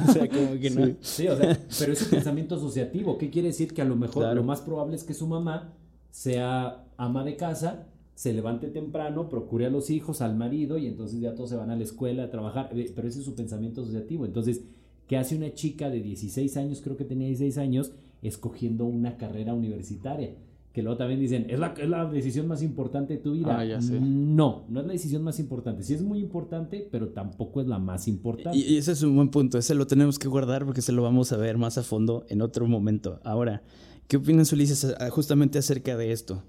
[0.07, 0.95] o sea, como que no.
[0.99, 3.73] Sí, o sea, pero ese pensamiento asociativo, ¿qué quiere decir?
[3.73, 5.73] Que a lo mejor lo más probable es que su mamá
[6.11, 11.19] sea ama de casa se levante temprano, procure a los hijos, al marido y entonces
[11.19, 13.81] ya todos se van a la escuela a trabajar, eh, pero ese es su pensamiento
[13.81, 14.25] asociativo.
[14.25, 14.63] Entonces,
[15.05, 19.53] ¿qué hace una chica de 16 años, creo que tenía 16 años, escogiendo una carrera
[19.53, 20.33] universitaria?
[20.71, 23.59] Que luego también dicen, ¿es la, es la decisión más importante de tu vida?
[23.59, 23.99] Ah, ya sé.
[23.99, 25.83] No, no es la decisión más importante.
[25.83, 28.57] Sí es muy importante, pero tampoco es la más importante.
[28.57, 29.57] Y, ese es un buen punto.
[29.57, 32.41] Ese lo tenemos que guardar porque se lo vamos a ver más a fondo en
[32.41, 33.21] otro momento.
[33.23, 33.61] Ahora,
[34.09, 36.43] ¿qué opinas, Ulises, justamente acerca de esto?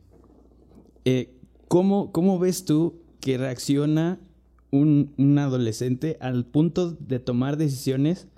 [1.05, 1.36] Eh,
[1.69, 4.21] ¿Cómo, cómo ves tú que reacciona
[4.71, 8.29] un, un, adolescente al punto de tomar decisiones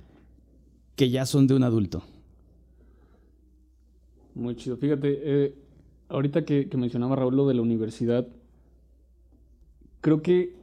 [0.96, 2.02] que ya son de un adulto?
[4.34, 4.76] Muy chido.
[4.76, 5.54] Fíjate, eh,
[6.08, 8.26] ahorita que, que mencionaba Raúl lo de la universidad,
[10.00, 10.54] creo que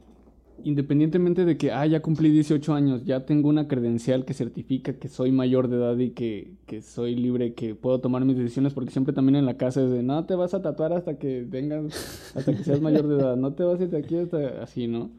[0.64, 5.08] independientemente de que, ah, ya cumplí 18 años, ya tengo una credencial que certifica que
[5.08, 8.90] soy mayor de edad y que, que soy libre, que puedo tomar mis decisiones, porque
[8.90, 12.32] siempre también en la casa es de, no te vas a tatuar hasta que vengas,
[12.34, 14.86] hasta que seas mayor de edad, no te vas a ir de aquí hasta así,
[14.86, 15.10] ¿no?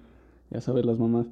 [0.49, 1.27] Ya sabes las mamás.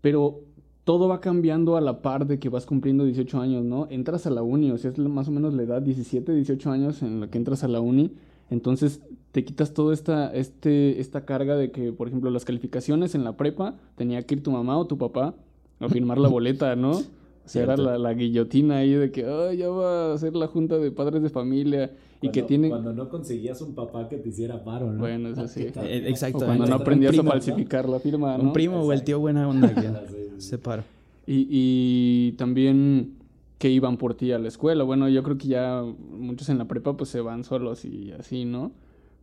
[0.00, 0.42] Pero
[0.84, 3.88] todo va cambiando a la par de que vas cumpliendo 18 años, ¿no?
[3.90, 7.02] Entras a la uni, o sea, es más o menos la edad, 17, 18 años
[7.02, 8.12] en la que entras a la uni,
[8.50, 9.00] entonces
[9.32, 13.36] te quitas toda esta, este, esta carga de que, por ejemplo, las calificaciones en la
[13.36, 15.34] prepa tenía que ir tu mamá o tu papá
[15.80, 17.00] a firmar la boleta, ¿no?
[17.48, 20.76] O sea, era la, la, guillotina ahí de que, ya va a ser la junta
[20.76, 22.68] de padres de familia y cuando, que tiene...
[22.68, 24.98] Cuando no conseguías un papá que te hiciera paro, ¿no?
[24.98, 25.62] Bueno, eso sí.
[25.62, 26.40] Eh, Exacto.
[26.40, 28.44] O cuando no aprendías a falsificar la firma, ¿no?
[28.44, 29.90] Un primo o el tío buena onda que
[30.36, 30.84] se para.
[31.26, 33.14] Y, y también
[33.58, 34.84] que iban por ti a la escuela.
[34.84, 38.44] Bueno, yo creo que ya muchos en la prepa pues se van solos y así,
[38.44, 38.72] ¿no?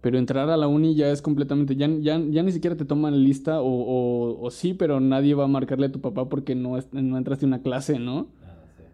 [0.01, 3.23] Pero entrar a la uni ya es completamente, ya, ya, ya ni siquiera te toman
[3.23, 6.77] lista o, o, o, sí, pero nadie va a marcarle a tu papá porque no,
[6.77, 8.27] entraste a una clase, ¿no?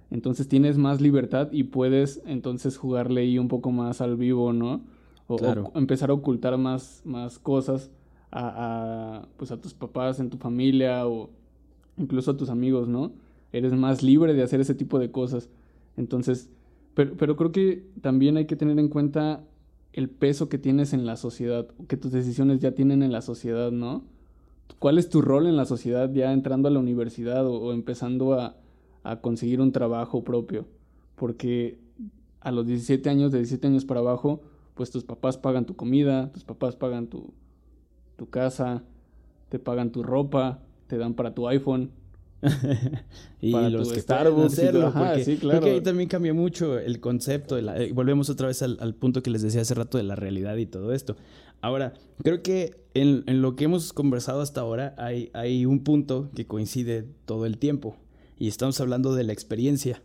[0.09, 4.81] Entonces tienes más libertad y puedes entonces jugarle ahí un poco más al vivo, ¿no?
[5.27, 5.71] O, Claro.
[5.73, 7.91] o empezar a ocultar más, más cosas
[8.29, 11.29] a, a, pues a tus papás, en tu familia o
[11.97, 13.11] incluso a tus amigos, ¿no?
[13.51, 15.49] Eres más libre de hacer ese tipo de cosas.
[15.97, 16.49] Entonces,
[16.93, 19.43] pero, pero creo que también hay que tener en cuenta
[19.93, 23.71] el peso que tienes en la sociedad, que tus decisiones ya tienen en la sociedad,
[23.71, 24.03] ¿no?
[24.79, 28.55] ¿Cuál es tu rol en la sociedad ya entrando a la universidad o, empezando a,
[29.03, 30.65] a, conseguir un trabajo propio?
[31.15, 31.77] Porque
[32.39, 34.41] a los 17 años, de 17 años para abajo,
[34.73, 37.33] pues tus papás pagan tu comida, tus papás pagan tu,
[38.15, 38.83] tu casa,
[39.49, 41.91] te pagan tu ropa, te dan para tu iPhone,
[43.41, 44.87] y para los que pueden y hacerlo.
[44.87, 45.61] Ajá, porque sí, claro.
[45.61, 47.55] que ahí también cambia mucho el concepto.
[47.55, 50.03] de la- eh, volvemos otra vez al, al punto que les decía hace rato de
[50.03, 51.15] la realidad y todo esto.
[51.61, 56.29] Ahora, creo que en, en lo que hemos conversado hasta ahora hay, hay un punto
[56.35, 57.95] que coincide todo el tiempo.
[58.39, 60.01] Y estamos hablando de la experiencia.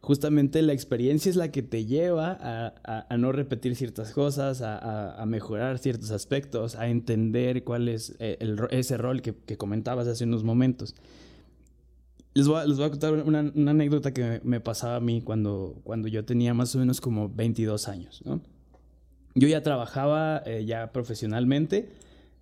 [0.00, 4.62] Justamente la experiencia es la que te lleva a, a- a no repetir ciertas cosas,
[4.62, 9.56] a, a- mejorar ciertos aspectos, a entender cuál es eh, el ese rol que, que
[9.56, 10.94] comentabas hace unos momentos.
[12.38, 15.22] Les voy a, les voy a contar una, una anécdota que me, pasaba a mí
[15.22, 18.40] cuando, cuando yo tenía más o menos como 22 años, ¿no?
[19.34, 21.88] Yo ya trabajaba eh, ya profesionalmente,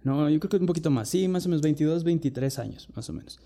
[0.02, 3.09] no, yo creo que un poquito más, sí, más o menos 22, 23 años, más
[3.09, 3.40] o menos.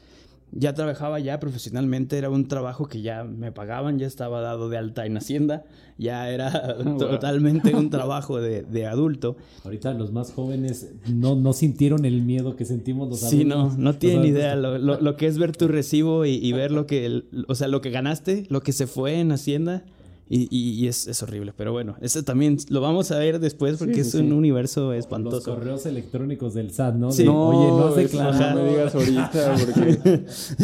[0.53, 4.79] Ya trabajaba ya profesionalmente, era un trabajo que ya me pagaban, ya estaba dado de
[4.79, 5.65] alta en Hacienda,
[5.97, 9.37] ya era totalmente un trabajo de, de adulto.
[9.65, 13.79] Ahorita los más jóvenes no, no sintieron el miedo que sentimos los Sí, no, adultos.
[13.79, 14.39] no tienen adultos.
[14.41, 17.27] idea lo, lo- lo que es ver tu recibo y, y ver lo que, el-
[17.47, 19.85] o sea, lo que ganaste, lo que se fue en Hacienda
[20.33, 21.53] y, y- y es, es horrible.
[21.57, 24.91] Pero bueno, eso también lo vamos a ver después porque Sí, es sí, un universo
[24.93, 25.55] Los espantoso.
[25.57, 27.11] correos electrónicos del SAT, ¿no?
[27.11, 27.25] Sí.
[27.25, 28.55] De, No, Oye, no eso declarado.
[28.61, 30.57] no me digas ahorita porque Es-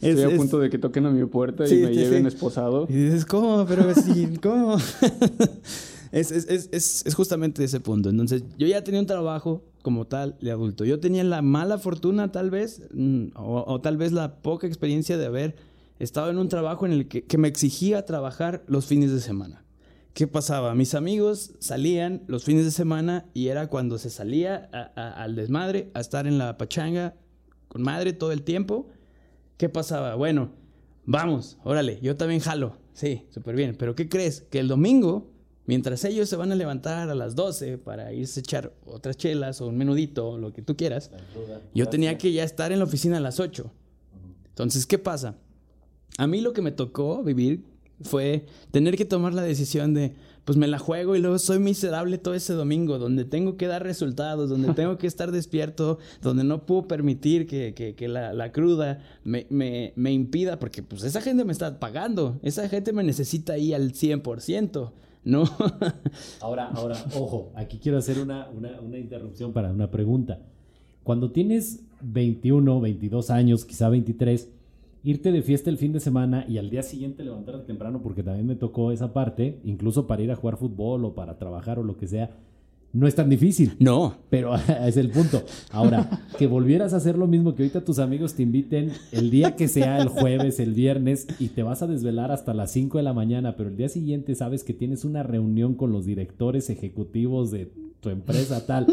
[0.00, 2.28] estoy a punto de que toquen a mi puerta y me sí, lleven sí.
[2.28, 2.86] esposado.
[2.88, 3.64] Y dices, ¿cómo?
[3.68, 4.76] Pero sí, ¿cómo?
[6.12, 8.08] es, es, es, es, es justamente ese punto.
[8.10, 10.84] Entonces, yo ya tenía un trabajo como tal de adulto.
[10.84, 15.18] Yo tenía la mala fortuna, tal vez, mm, o, o tal vez la poca experiencia
[15.18, 15.56] de haber
[16.02, 19.64] estado en un trabajo en el que, que me exigía trabajar los fines de semana.
[20.14, 20.74] ¿Qué pasaba?
[20.74, 25.34] Mis amigos salían los fines de semana y era cuando se salía a- a- al
[25.36, 27.14] desmadre, a estar en la pachanga
[27.68, 28.88] con madre todo el tiempo.
[29.56, 30.14] ¿Qué pasaba?
[30.16, 30.50] Bueno,
[31.06, 32.76] vamos, órale, yo también jalo.
[32.92, 33.74] Sí, súper bien.
[33.78, 34.42] Pero ¿qué crees?
[34.50, 35.30] Que el domingo,
[35.64, 39.62] mientras ellos se van a levantar a las 12 para irse a echar otras chelas
[39.62, 41.10] o un menudito lo que tú quieras,
[41.74, 43.72] yo tenía que ya estar en la oficina a las 8.
[44.48, 45.36] Entonces, ¿qué pasa?
[46.18, 47.64] A mí lo que me tocó vivir
[48.02, 52.18] fue tener que tomar la decisión de, pues me la juego y luego soy miserable
[52.18, 56.66] todo ese domingo, donde tengo que dar resultados, donde tengo que estar despierto, donde no
[56.66, 61.20] puedo permitir que, que- que la, la cruda me, me- me impida, porque pues esa
[61.20, 64.90] gente me está pagando, esa gente me necesita ahí al 100%,
[65.24, 65.44] ¿no?
[66.40, 70.40] Ahora, ahora, ojo, aquí quiero hacer una, una, una interrupción para una pregunta.
[71.04, 74.48] Cuando tienes 21, 22 años, quizá 23,
[75.04, 78.46] irte de fiesta el fin de semana y al día siguiente levantarte temprano, porque también
[78.46, 81.96] me tocó esa parte, incluso para ir a jugar fútbol o para trabajar o lo
[81.96, 82.30] que sea,
[82.92, 83.74] no es tan difícil.
[83.78, 84.54] no, Pero
[84.86, 85.42] es el punto.
[85.70, 89.56] Ahora, que volvieras a hacer lo mismo, que ahorita tus amigos te inviten el día
[89.56, 93.04] que sea, el jueves, el viernes, y te vas a desvelar hasta las 5 de
[93.04, 97.50] la mañana, pero el día siguiente sabes que tienes una reunión con los directores ejecutivos
[97.50, 98.86] de tu empresa tal.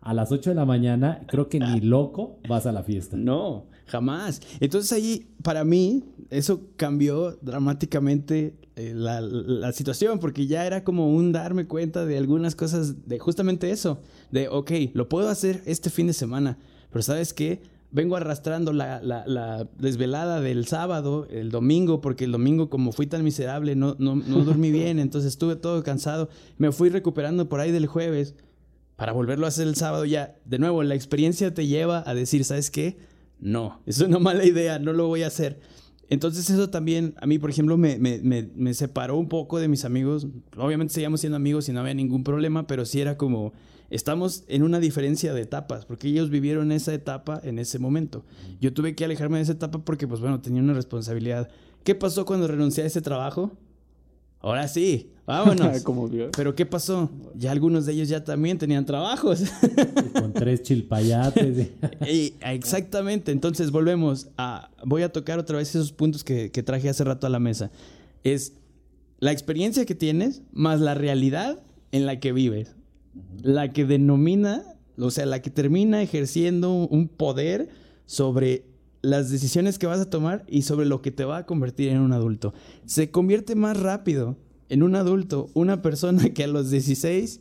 [0.00, 3.16] a las 8 de la mañana, creo que ni loco vas a la fiesta.
[3.16, 4.40] No, jamás.
[4.60, 11.14] Entonces ahí, para mí, eso cambió dramáticamente eh, la, la, situación, porque ya era como
[11.14, 15.90] un darme cuenta de algunas cosas, de justamente eso, de, ok, lo puedo hacer este
[15.90, 16.58] fin de semana,
[16.90, 17.60] pero ¿sabes qué?
[17.90, 23.22] Vengo arrastrando la, la desvelada del sábado, el domingo, porque el domingo como fui tan
[23.22, 27.72] miserable, no, no, no dormí bien, entonces estuve todo cansado, me fui recuperando por ahí
[27.72, 28.34] del jueves
[28.96, 32.44] para volverlo a hacer el sábado ya, de nuevo, la experiencia te lleva a decir,
[32.44, 32.96] ¿sabes qué?
[33.42, 35.58] No, es una mala idea, no lo voy a hacer.
[36.08, 38.20] Entonces eso también, a mí, por ejemplo, me, me,
[38.54, 40.28] me, separó un poco de mis amigos.
[40.56, 43.52] Obviamente seguíamos siendo amigos y no había ningún problema, pero sí era como,
[43.90, 48.24] estamos en una diferencia de etapas, porque ellos vivieron esa etapa en ese momento.
[48.60, 51.48] Yo tuve que alejarme de esa etapa porque, pues bueno, tenía una responsabilidad.
[51.82, 53.58] ¿Qué pasó cuando renuncié a ese trabajo?
[54.42, 55.84] Ahora sí, vámonos.
[56.36, 57.10] Pero ¿qué pasó?
[57.36, 59.44] Ya algunos de ellos ya también tenían trabajos.
[60.12, 61.70] Con tres chilpayates.
[62.40, 63.32] exactamente.
[63.32, 64.70] Entonces volvemos a.
[64.84, 67.70] Voy a tocar otra vez esos puntos que, que traje hace rato a la mesa.
[68.24, 68.54] Es
[69.20, 72.74] la experiencia que tienes más la realidad en la que vives.
[73.42, 74.64] La que denomina,
[74.98, 77.68] o sea, la que termina ejerciendo un poder
[78.06, 78.64] sobre
[79.02, 82.00] las decisiones que vas a tomar y sobre lo que te va a convertir en
[82.00, 82.54] un adulto.
[82.86, 84.38] Se convierte más rápido
[84.68, 87.40] en un adulto una persona que a los 16,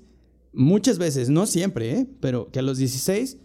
[0.53, 2.07] muchas veces, no siempre, ¿eh?
[2.19, 3.37] pero que a los 16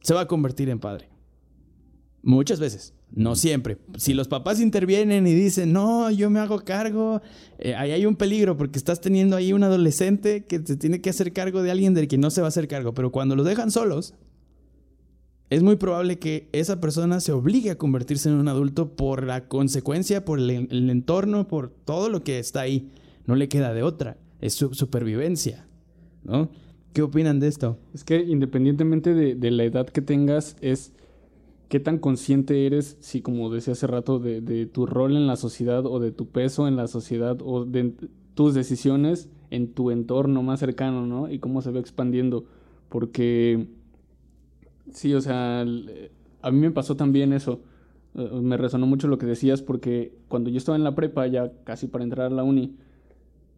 [0.00, 1.08] se va a convertir en padre.
[2.22, 3.78] Muchas veces, no siempre.
[3.98, 7.20] Si los papás intervienen y dicen, no, yo me hago cargo,
[7.58, 11.10] eh, ahí hay un peligro porque estás teniendo ahí un adolescente que se tiene que
[11.10, 12.94] hacer cargo de alguien del que no se va a hacer cargo.
[12.94, 14.14] Pero cuando lo dejan solos,
[15.48, 19.46] es muy probable que esa persona se obligue a convertirse en un adulto por la
[19.46, 22.90] consecuencia, por el, entorno, por todo lo que está ahí.
[23.26, 24.16] No le queda de otra.
[24.40, 25.68] Es su supervivencia.
[26.24, 26.50] ¿no?
[26.92, 27.78] ¿Qué opinan de esto?
[27.94, 30.92] Es que independientemente de, la edad que tengas, es
[31.68, 35.36] qué tan consciente eres, si como decía hace rato, de, de, tu rol en la
[35.36, 37.94] sociedad o de tu peso en la sociedad o de
[38.34, 41.30] tus decisiones en tu entorno más cercano, ¿no?
[41.30, 42.46] Y cómo se va expandiendo.
[42.88, 43.68] Porque
[44.92, 47.60] Sí, o sea, a mí me pasó también eso.
[48.14, 51.52] Eh, me resonó mucho lo que decías porque cuando yo estaba en la prepa, ya
[51.64, 52.76] casi para entrar a la uni,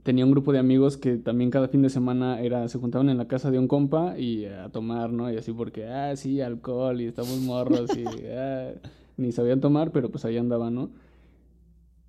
[0.05, 3.19] tenía un grupo de amigos que también cada fin de semana era, se juntaban en
[3.19, 5.33] la casa de un compa y a tomar, ¿no?
[5.33, 8.05] Y así porque, ah, sí, alcohol y estamos morros y
[8.37, 8.75] ah,
[9.17, 10.91] ni sabían tomar, pero pues ahí andaban, ¿no?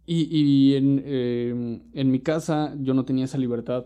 [0.05, 3.85] Y, y en, eh, en mi casa yo no tenía esa libertad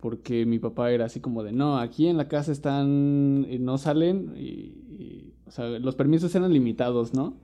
[0.00, 3.78] porque mi papá era así como de, no, aquí en la casa están, eh, no
[3.78, 7.34] salen, y, o sea, los permisos eran limitados, ¿no?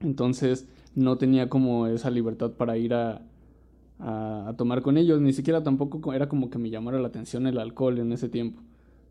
[0.00, 3.22] Entonces no tenía como esa libertad para ir a,
[3.98, 7.58] a, tomar con ellos, ni siquiera tampoco era como que me llamara la atención el
[7.58, 8.62] alcohol en ese tiempo,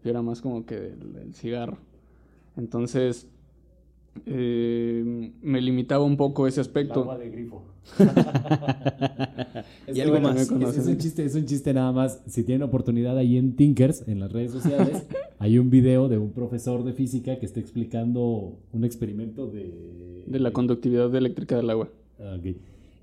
[0.03, 1.77] era más como que el cigarro.
[2.57, 3.27] Entonces,
[4.25, 7.01] eh, me limitaba un poco ese aspecto.
[7.01, 7.63] agua de grifo.
[9.93, 10.49] y algo más.
[10.49, 12.21] Es, un chiste, es un chiste nada más.
[12.27, 15.05] Si tienen oportunidad ahí en Tinkers, en las redes sociales,
[15.39, 20.23] hay un video de un profesor de física que está explicando un experimento de...
[20.25, 21.89] De la conductividad eléctrica del agua.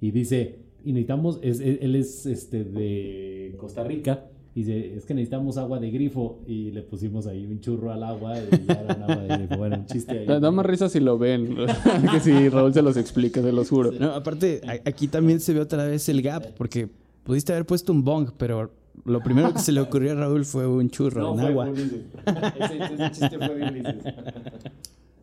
[0.00, 5.56] Y dice, y necesitamos, él es este, de Costa Rica, y dice, es que necesitamos
[5.56, 6.40] agua de grifo.
[6.46, 9.56] Y le pusimos ahí un churro al agua y ya era agua de grifo.
[9.56, 10.26] Bueno, un chiste ahí.
[10.26, 11.56] Da, más risa si lo ven.
[12.12, 13.92] que si Raúl se los explica, se los juro.
[13.92, 16.88] No, aparte, aquí también se ve otra vez el gap, porque
[17.22, 18.70] pudiste haber puesto un bong, pero
[19.04, 21.70] lo primero que se le ocurrió a Raúl fue un churro en agua.
[21.70, 23.84] ese, chiste fue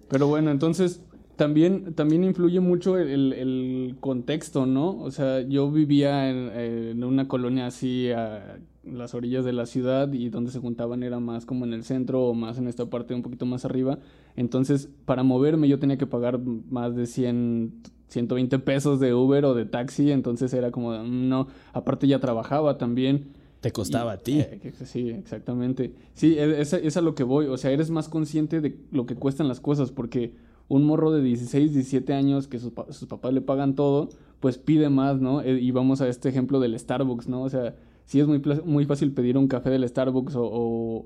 [0.10, 1.02] Pero bueno, entonces
[1.40, 5.00] también, también influye mucho el, el, contexto, ¿no?
[5.00, 10.12] O sea, yo vivía en, en una colonia así a las orillas de la ciudad
[10.12, 13.16] y donde se juntaban era más como en el centro o más en esta parte
[13.16, 14.00] un poquito más arriba.
[14.36, 19.54] Entonces, para moverme yo tenía que pagar más de 100, 120 pesos de Uber o
[19.54, 23.32] de taxi, entonces era como, mm, no, aparte ya trabajaba también.
[23.62, 24.40] Te costaba a ti.
[24.42, 25.94] Eh, sí, exactamente.
[26.16, 27.46] Sí, e, es, es a lo que voy.
[27.46, 30.34] O sea, eres más consciente de lo que cuestan las cosas porque
[30.70, 34.90] un morro de 16, 17 años que sus, sus papás le pagan todo, pues pide
[34.90, 35.42] más, ¿no?
[35.42, 37.42] Eh, y vamos a este ejemplo del Starbucks, ¿no?
[37.42, 41.06] O sea, sí es muy, muy fácil pedir un café del Starbucks o,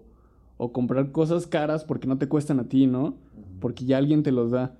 [0.58, 3.16] o, comprar cosas caras porque no te cuestan a ti, ¿no?
[3.60, 4.76] Porque ya alguien te los da.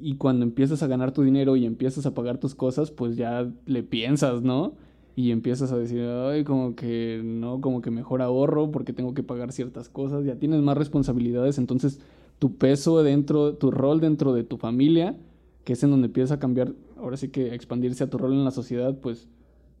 [0.00, 3.50] Y cuando empiezas a ganar tu dinero y empiezas a pagar tus cosas, pues ya
[3.66, 4.74] le piensas, ¿no?
[5.14, 9.22] Y empiezas a decir, ay, como que no, como que mejor ahorro porque tengo que
[9.22, 12.00] pagar ciertas cosas, ya tienes más responsabilidades, entonces
[12.42, 15.16] tu peso dentro, tu rol dentro de tu familia,
[15.62, 18.32] que es en donde empieza a cambiar, ahora sí que a expandirse a tu rol
[18.32, 19.28] en la sociedad, pues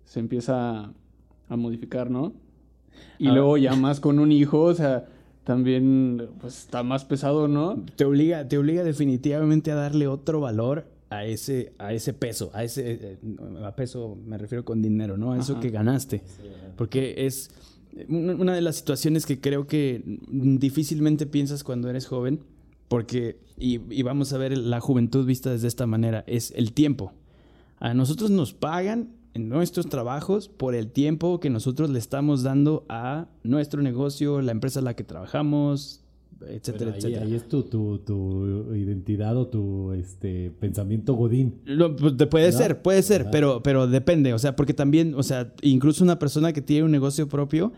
[0.04, 0.92] se empieza a,
[1.48, 2.34] a modificar, ¿no?
[3.18, 5.08] Y luego ya más con un hijo, o sea,
[5.42, 7.82] también pues está más pesado, ¿no?
[7.96, 12.62] Te obliga, te obliga definitivamente a darle otro valor a ese, a ese peso, a
[12.62, 13.18] ese eh,
[13.64, 15.32] a peso me refiero con dinero, ¿no?
[15.32, 16.22] A eso que ganaste.
[16.76, 17.50] Porque es
[18.08, 22.40] una de las situaciones que creo que difícilmente piensas cuando eres joven,
[22.88, 27.12] porque, y, y vamos a ver la juventud vista desde esta manera, es el tiempo.
[27.78, 32.84] A nosotros nos pagan en nuestros trabajos por el tiempo que nosotros le estamos dando
[32.88, 36.01] a nuestro negocio, la empresa en la que trabajamos,
[36.48, 37.24] etcétera, etcétera.
[37.24, 41.54] Ahí es tu, tu, identidad o tu este, pensamiento godín.
[41.64, 46.04] Pues, puede ser, puede ser, pero, pero depende, o sea, porque también, o sea, incluso
[46.04, 47.72] una persona que tiene un negocio propio,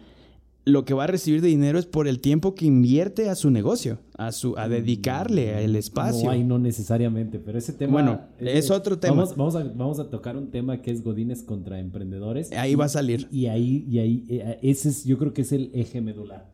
[0.65, 3.51] lo que va a recibir de dinero es por el tiempo que invierte a su
[3.51, 6.25] negocio, a su a dedicarle el espacio.
[6.25, 7.93] No hay, no necesariamente, pero ese tema...
[7.93, 9.27] Bueno, es, otro tema.
[9.37, 12.51] Vamos, a, vamos a tocar un tema que es Godines contra emprendedores.
[12.53, 13.29] Ahí va a salir.
[13.31, 16.54] Y, ahí, y ahí, eh, ese es, yo creo que es el eje medular.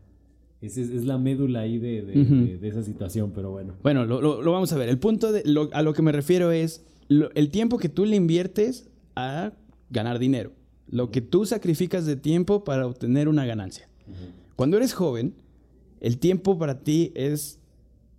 [0.61, 3.75] Esa es, la médula ahí de, esa situación, pero bueno.
[3.83, 4.89] Bueno, lo, vamos a ver.
[4.89, 5.43] El punto de
[5.73, 9.53] a lo que me refiero es el tiempo que tú le inviertes a
[9.89, 10.53] ganar dinero.
[10.87, 13.89] Lo que tú sacrificas de tiempo para obtener una ganancia.
[14.57, 15.35] Cuando eres joven,
[16.01, 17.59] el tiempo para ti es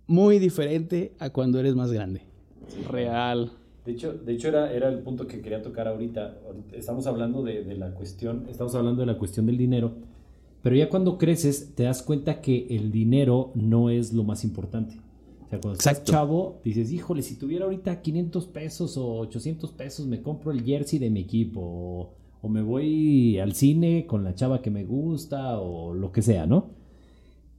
[0.06, 2.22] muy diferente a cuando eres más grande.
[2.90, 3.52] Real.
[3.84, 6.38] De hecho, de hecho era, era el punto que quería tocar ahorita.
[6.72, 9.92] Estamos hablando de, de, la cuestión, estamos hablando de la cuestión del dinero,
[10.62, 14.96] pero ya cuando creces te das cuenta que el dinero no es lo más importante.
[15.46, 20.06] O sea, cuando estás chavo, dices, híjole, si tuviera ahorita 500 pesos o 800 pesos,
[20.06, 21.60] me compro el jersey de mi equipo.
[21.60, 22.10] O,
[22.40, 26.46] o me voy al cine con la chava que me gusta o lo que sea,
[26.46, 26.70] ¿no?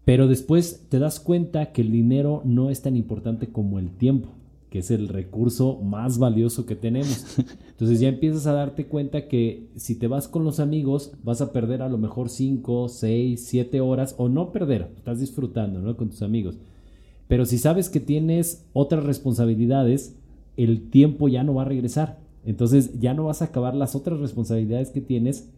[0.06, 4.30] Pero después te das cuenta que el dinero no es tan importante como el tiempo,
[4.74, 7.38] que es el recurso más valioso que tenemos.
[7.70, 11.54] Entonces ya empiezas a darte cuenta que si te vas con los amigos vas a
[11.54, 15.96] perder a lo mejor 5, 6, 7 horas o no perder, estás disfrutando, ¿no?
[15.96, 16.58] Con tus amigos.
[17.28, 20.18] Pero si sabes que tienes otras responsabilidades,
[20.58, 22.18] el tiempo ya no va a regresar.
[22.44, 25.52] Entonces ya no vas a acabar las otras responsabilidades que tienes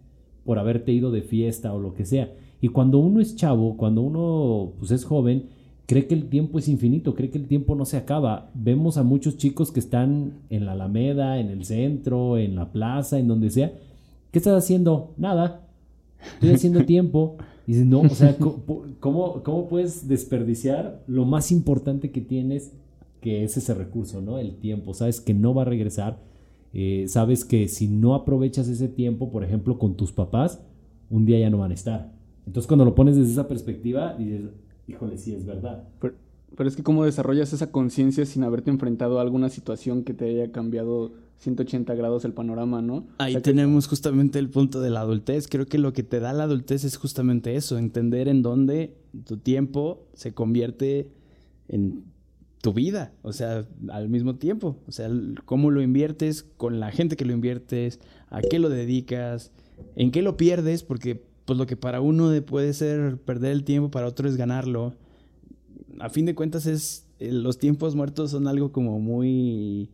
[0.43, 2.34] por haberte ido de fiesta o lo que sea.
[2.59, 5.45] Y cuando uno es chavo, cuando uno pues, es joven,
[5.86, 8.51] cree que el tiempo es infinito, cree que el tiempo no se acaba.
[8.53, 13.19] Vemos a muchos chicos que están en la Alameda, en el centro, en la plaza,
[13.19, 13.73] en donde sea.
[14.31, 15.13] ¿Qué estás haciendo?
[15.17, 15.67] Nada.
[16.36, 17.38] Estoy haciendo tiempo.
[17.67, 22.73] Y dices, no, o sea, ¿cómo, ¿cómo puedes desperdiciar lo más importante que tienes,
[23.21, 24.38] que es ese recurso, ¿no?
[24.38, 24.93] El tiempo.
[24.93, 26.19] Sabes que no va a regresar
[26.77, 30.61] eh, sabes que si no aprovechas ese tiempo, por ejemplo, con tus papás,
[31.09, 32.11] un día ya no van a estar.
[32.45, 34.49] Entonces cuando lo pones desde esa perspectiva, dices,
[34.88, 35.88] híjole, sí es verdad.
[35.99, 40.29] Pero, es que cómo desarrollas esa conciencia sin haberte enfrentado a alguna situación que te
[40.29, 43.07] haya cambiado 180 grados el panorama, ¿no?
[43.17, 45.47] Ahí tenemos justamente el punto de la adultez.
[45.49, 49.38] Creo que lo que te da la adultez es justamente eso, entender en dónde tu
[49.38, 51.09] tiempo se convierte
[51.67, 52.05] en
[52.61, 55.07] tu vida, o sea, al mismo tiempo, o sea,
[55.45, 59.51] cómo lo inviertes con la gente que lo inviertes, a qué lo dedicas,
[59.95, 63.91] en qué lo pierdes, porque pues lo que para uno puede ser perder el tiempo,
[63.91, 64.93] para otro es ganarlo.
[65.99, 69.89] A fin de cuentas es eh, los tiempos muertos son algo como muy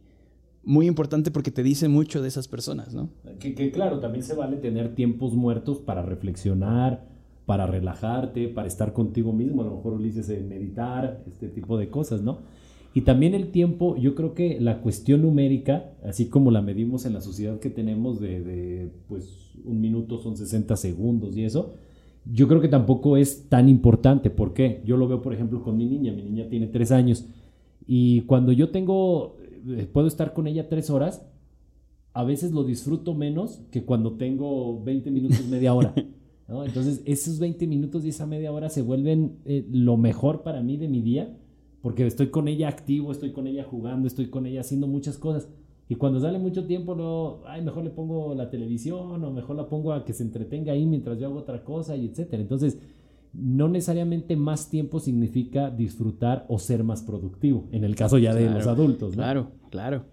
[0.64, 3.10] muy importante porque te dice mucho de esas personas, ¿no?
[3.40, 7.04] Que, claro, también se vale tener tiempos muertos para reflexionar,
[7.46, 12.22] para relajarte, para estar contigo mismo, a lo mejor Ulises, meditar, este tipo de cosas,
[12.22, 12.40] ¿no?
[12.94, 17.14] Y también el tiempo, yo creo que la cuestión numérica, así como la medimos en
[17.14, 21.74] la sociedad que tenemos de, pues un minuto son 60 segundos y eso,
[22.26, 24.30] yo creo que tampoco es tan importante.
[24.30, 24.82] ¿Por qué?
[24.86, 26.12] Yo lo veo, por ejemplo, con mi niña.
[26.12, 27.26] Mi niña tiene tres años.
[27.88, 29.38] Y cuando yo tengo,
[29.70, 31.26] eh, puedo estar con ella tres horas,
[32.14, 35.94] a veces lo disfruto menos que cuando tengo 20 minutos, media hora.
[36.66, 40.76] Entonces, esos 20 minutos y esa media hora se vuelven eh, lo mejor para mí
[40.76, 41.38] de mi día
[41.82, 45.50] porque estoy con ella activo, estoy con ella jugando, estoy con ella haciendo muchas cosas.
[45.90, 49.68] Y cuando sale mucho tiempo, no, ay, mejor le pongo la televisión o mejor la
[49.68, 52.42] pongo a que se entretenga ahí mientras yo hago otra cosa y etcétera.
[52.42, 52.78] Entonces,
[53.34, 58.50] no necesariamente más tiempo significa disfrutar o ser más productivo, en el caso ya de
[58.50, 60.04] los adultos, Claro, claro.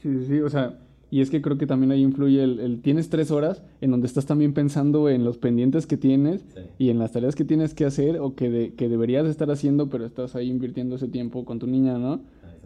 [0.00, 0.78] Sí, sí, sí, o sea,
[1.10, 4.26] y es que creo que también ahí influye el, tienes tres horas en donde estás
[4.26, 6.44] también pensando en los pendientes que tienes
[6.78, 10.04] y en las tareas que tienes que hacer o que, que deberías estar haciendo, pero
[10.04, 12.20] estás ahí invirtiendo ese tiempo con tu niña, ¿no?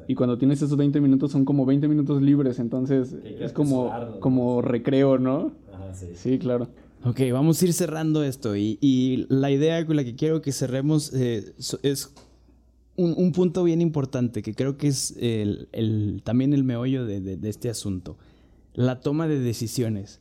[0.08, 4.62] Y cuando tienes esos 20 minutos son como 20 minutos libres, entonces es como, como
[4.62, 5.52] recreo, ¿no?
[6.14, 6.38] sí.
[6.38, 6.68] claro.
[7.04, 11.12] Ok, vamos a ir cerrando esto y, la idea con la que quiero que cerremos
[11.14, 12.12] eh, es
[12.96, 17.70] un, punto bien importante que creo que es el, también el meollo de, de este
[17.70, 18.16] asunto
[18.74, 20.20] la toma de decisiones.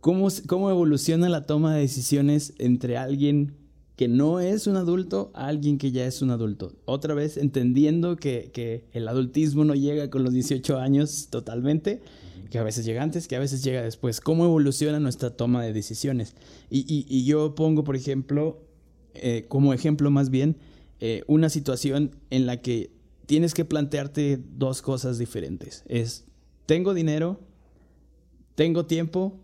[0.00, 3.54] ¿Cómo, ¿Cómo evoluciona la toma de decisiones entre alguien
[3.96, 6.72] que no es un adulto a alguien que ya es un adulto.
[6.86, 12.00] Otra vez entendiendo que, que el adultismo no llega con los 18 años totalmente,
[12.50, 14.20] que a veces llega antes, que a veces llega después.
[14.20, 16.34] ¿Cómo evoluciona nuestra toma de decisiones?
[16.68, 18.62] Y, y, yo pongo, por ejemplo,
[19.14, 20.56] eh, como ejemplo más bien,
[21.00, 22.90] eh, una situación en la que
[23.26, 25.84] tienes que plantearte dos cosas diferentes.
[25.86, 26.24] Es,
[26.66, 27.40] ¿tengo dinero?
[28.54, 29.38] ¿Tengo tiempo?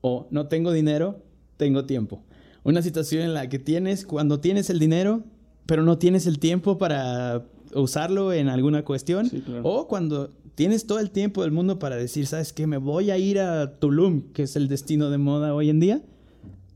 [0.00, 1.22] O no tengo dinero,
[1.56, 2.22] tengo tiempo.
[2.62, 5.22] Una situación en la que tienes, cuando tienes el dinero,
[5.66, 9.30] pero no tienes el tiempo para usarlo en alguna cuestión.
[9.62, 12.66] O cuando tienes todo el tiempo del mundo para decir, ¿sabes qué?
[12.66, 16.02] Me voy a ir a Tulum, que es el destino de moda hoy en día,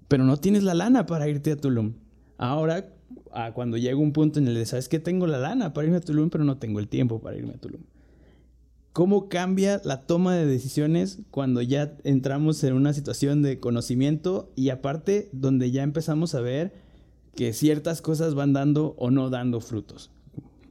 [0.08, 1.92] pero no tienes la lana para irte a Tulum.
[2.38, 2.86] Ahora,
[3.54, 4.98] cuando llega un punto en el que, ¿sabes qué?
[4.98, 7.58] Tengo la lana para irme a Tulum, pero no tengo el tiempo para irme a
[7.58, 7.82] Tulum.
[8.98, 14.70] ¿Cómo cambia la toma de decisiones cuando ya entramos en una situación de conocimiento y
[14.70, 16.72] aparte donde ya empezamos a ver
[17.36, 20.10] que ciertas cosas van dando o no dando frutos?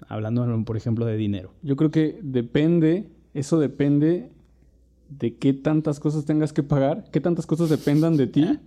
[0.10, 1.54] hablando, por ejemplo, de dinero.
[1.64, 4.30] Yo creo que depende, eso depende
[5.08, 8.60] de qué tantas cosas tengas que pagar, qué tantas cosas dependan de ti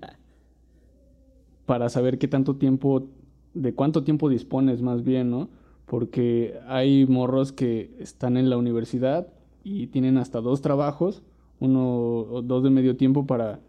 [1.66, 3.10] para saber qué tanto tiempo,
[3.52, 5.50] de cuánto tiempo dispones más bien, ¿no?
[5.84, 9.28] Porque hay morros que están en la universidad
[9.64, 11.22] y tienen hasta dos trabajos,
[11.58, 13.60] uno o dos de medio tiempo para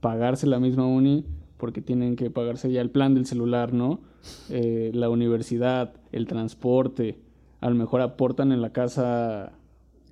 [0.00, 1.24] pagarse la misma uni
[1.58, 4.00] porque tienen que pagarse ya el plan del celular, ¿no?
[4.48, 7.18] Eh, la universidad, el transporte,
[7.60, 9.52] a lo mejor aportan en la casa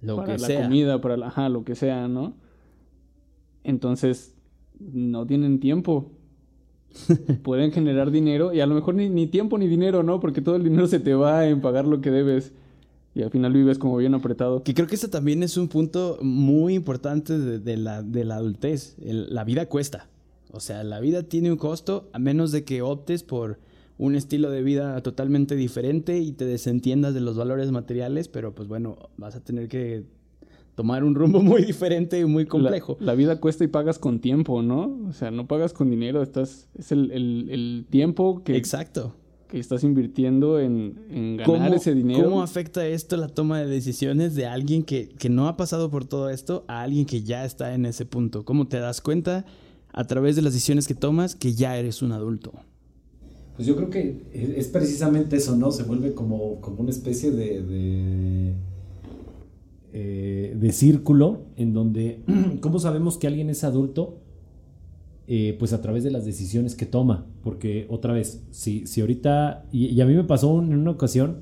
[0.02, 2.34] lo para que la comida, para la, ajá, lo que sea, ¿no?
[3.64, 4.36] Entonces,
[4.78, 6.10] no tienen tiempo.
[7.42, 10.18] Pueden generar dinero y a lo mejor ni, ni, tiempo ni dinero, ¿no?
[10.18, 12.54] Porque todo el dinero se te va en pagar lo que debes
[13.16, 14.62] y al final vives como bien apretado.
[14.62, 18.94] Que creo que ese también es un punto muy importante de, la, de la, adultez.
[18.98, 20.10] la vida cuesta.
[20.52, 23.58] O sea, la vida tiene un costo a menos de que optes por
[23.96, 28.68] un estilo de vida totalmente diferente y te desentiendas de los valores materiales, pero pues
[28.68, 30.04] bueno, vas a tener que
[30.74, 32.98] tomar un rumbo muy diferente y muy complejo.
[33.00, 34.94] La, vida cuesta y pagas con tiempo, ¿no?
[35.08, 38.58] O sea, no pagas con dinero, estás, es el, tiempo que...
[38.58, 39.14] Exacto.
[39.56, 42.24] Que estás invirtiendo en, ganar ese dinero.
[42.24, 46.04] ¿Cómo afecta esto la toma de decisiones de alguien que, que no ha pasado por
[46.04, 48.44] todo esto a alguien que ya está en ese punto?
[48.44, 49.46] ¿Cómo te das cuenta
[49.94, 52.52] a través de las decisiones que tomas que ya eres un adulto?
[53.54, 55.72] Pues yo creo que es precisamente eso, ¿no?
[55.72, 58.54] Se vuelve como, como una especie de, de,
[59.94, 62.20] eh, círculo en donde,
[62.60, 64.18] ¿cómo sabemos que alguien es adulto?
[65.28, 67.26] Eh, pues a través de las decisiones que toma.
[67.42, 71.40] Porque otra vez, si, si ahorita, y, a mí me pasó en una ocasión,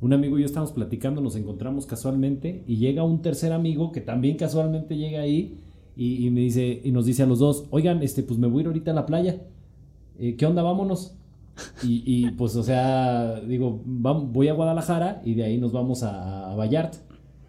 [0.00, 4.00] un amigo y yo estábamos platicando, nos encontramos casualmente y llega un tercer amigo que
[4.00, 5.58] también casualmente llega ahí
[5.96, 8.60] y, me dice, y nos dice a los dos, oigan, este, pues me voy a
[8.62, 9.42] ir ahorita a la playa.
[10.18, 10.62] Eh, ¿Qué onda?
[10.62, 11.16] Vámonos.
[11.82, 16.54] Y, pues, o sea, digo, voy a Guadalajara y de ahí nos vamos a, a
[16.54, 16.98] Vallarta.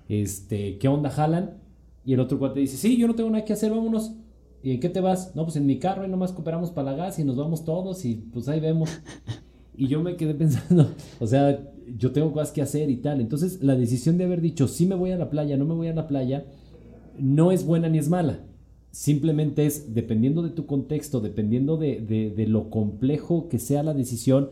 [0.07, 1.57] Este, ¿qué onda, jalan?
[2.05, 4.13] Y el otro cuate dice, sí, yo no tengo nada que hacer, vámonos.
[4.63, 5.35] ¿Y en qué te vas?
[5.35, 8.03] No, pues en mi carro y nomás cooperamos para la gas y nos vamos todos
[8.05, 8.89] y pues ahí vemos.
[9.77, 10.89] Y yo me quedé pensando,
[11.19, 13.21] o sea, yo tengo cosas que hacer y tal.
[13.21, 15.87] Entonces, la decisión de haber dicho, sí me voy a la playa, no me voy
[15.87, 16.45] a la playa,
[17.19, 18.39] no es buena ni es mala.
[18.91, 24.49] Simplemente es, dependiendo de tu contexto, dependiendo de, lo complejo que sea la decisión,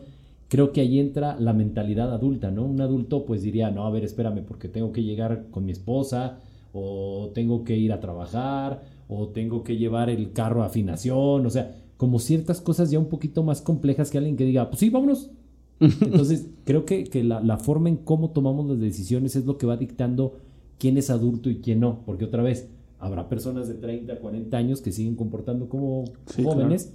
[0.47, 2.63] creo que ahí entra la mentalidad adulta, ¿no?
[2.63, 6.37] Un adulto pues diría, no, a ver, espérame, porque tengo que llegar con mi esposa,
[6.73, 11.49] o tengo que ir a trabajar, o tengo que llevar el carro a afinación, o
[11.49, 14.89] sea, como ciertas cosas ya un poquito más complejas que alguien que diga, pues sí,
[14.89, 15.31] vámonos.
[15.79, 19.77] Entonces, creo que, la, la, forma en cómo tomamos las decisiones es lo que va
[19.77, 20.37] dictando
[20.77, 24.81] quién es adulto y quién no, porque otra vez, habrá personas de 30, 40 años
[24.81, 26.05] que siguen comportando como
[26.43, 26.93] jóvenes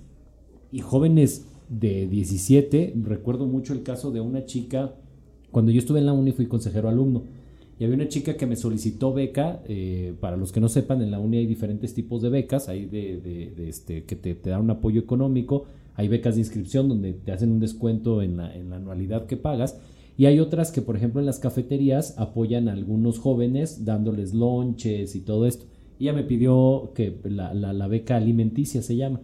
[0.72, 2.94] y jóvenes de 17.
[3.02, 4.94] Recuerdo mucho el caso de una chica,
[5.50, 7.24] cuando yo estuve en la uni fui consejero alumno
[7.80, 11.10] y había una chica que me solicitó beca, eh, para los que no sepan, en
[11.10, 15.00] la uni hay diferentes tipos de becas, hay de, este, que te, dan un apoyo
[15.00, 15.64] económico,
[15.94, 19.38] hay becas de inscripción donde te hacen un descuento en la, en la anualidad que
[19.38, 19.80] pagas
[20.18, 25.16] y hay otras que, por ejemplo, en las cafeterías apoyan a algunos jóvenes dándoles lonches
[25.16, 25.64] y todo esto.
[25.98, 29.22] Ella me pidió que la, la, beca alimenticia se llama.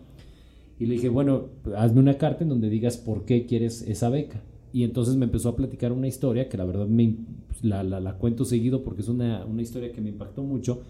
[0.79, 4.41] Y le dije, bueno, hazme una carta en donde digas por qué quieres esa beca.
[4.77, 7.17] Y entonces me empezó a platicar una historia que la verdad me,
[7.63, 10.83] la, la, cuento seguido porque es una, una, historia que me impactó mucho.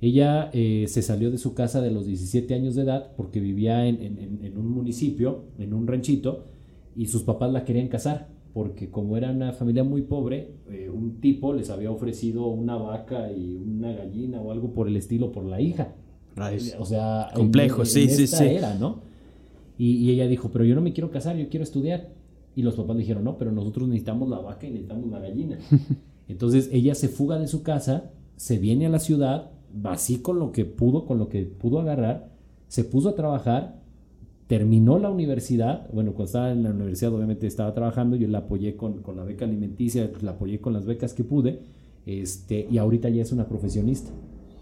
[0.00, 3.86] Ella eh, se salió de su casa de los 17 años de edad porque vivía
[3.86, 6.46] en, en, en un municipio, en un ranchito,
[6.96, 11.20] y sus papás la querían casar porque como era una familia muy pobre, eh, un
[11.20, 15.44] tipo les había ofrecido una vaca y una gallina o algo por el estilo por
[15.44, 15.94] la hija.
[16.78, 18.44] O sea, complejo, sí, sí, sí.
[18.44, 19.02] Era, ¿no?
[19.76, 22.18] Y, y ella dijo, pero yo no me quiero casar, yo quiero estudiar.
[22.54, 25.58] Y los papás le dijeron, no, pero nosotros necesitamos la vaca y necesitamos la gallina.
[26.28, 29.50] Entonces ella se fuga de su casa, se viene a la ciudad,
[29.84, 32.30] así con lo que pudo, con lo que pudo agarrar,
[32.68, 33.80] se puso a trabajar,
[34.46, 38.76] terminó la universidad, bueno, cuando estaba en la universidad obviamente estaba trabajando, yo la apoyé
[38.76, 41.60] con, con la beca alimenticia, la apoyé con las becas que pude,
[42.06, 44.10] este, y ahorita ya es una profesionista.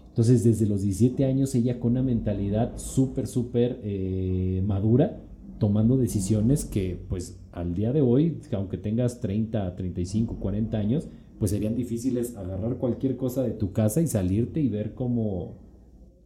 [0.09, 5.21] Entonces, desde los 17 años, ella con una mentalidad súper, súper eh, madura,
[5.59, 11.07] tomando decisiones que, pues, al día de hoy, aunque tengas 30, 35, 40 años,
[11.39, 15.55] pues serían difíciles agarrar cualquier cosa de tu casa y salirte y ver cómo,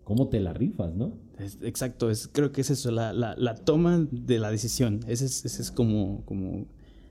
[0.03, 1.13] cómo te la rifas, ¿no?
[1.61, 5.01] exacto, es, creo que es eso, la, la, la toma de la decisión.
[5.07, 6.65] Ese es, ese es como, como,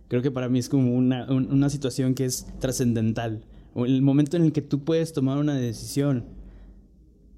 [0.09, 3.45] creo que para mí es como una, una situación que es trascendental.
[3.75, 6.25] El momento en el que tú puedes tomar una decisión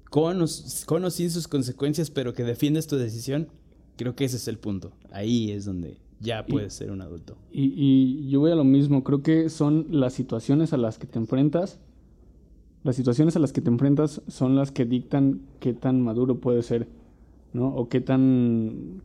[0.09, 0.45] con
[0.85, 3.49] con o sin sus consecuencias, pero que defiendes tu decisión,
[3.97, 4.93] creo que ese es el punto.
[5.11, 7.37] Ahí es donde ya puedes ser un adulto.
[7.51, 11.07] Y, y, yo voy a lo mismo, creo que son las situaciones a las que
[11.07, 11.79] te enfrentas,
[12.83, 16.65] las situaciones a las que te enfrentas son las que dictan qué tan maduro puedes
[16.65, 16.87] ser,
[17.53, 17.67] ¿no?
[17.69, 19.01] O qué tan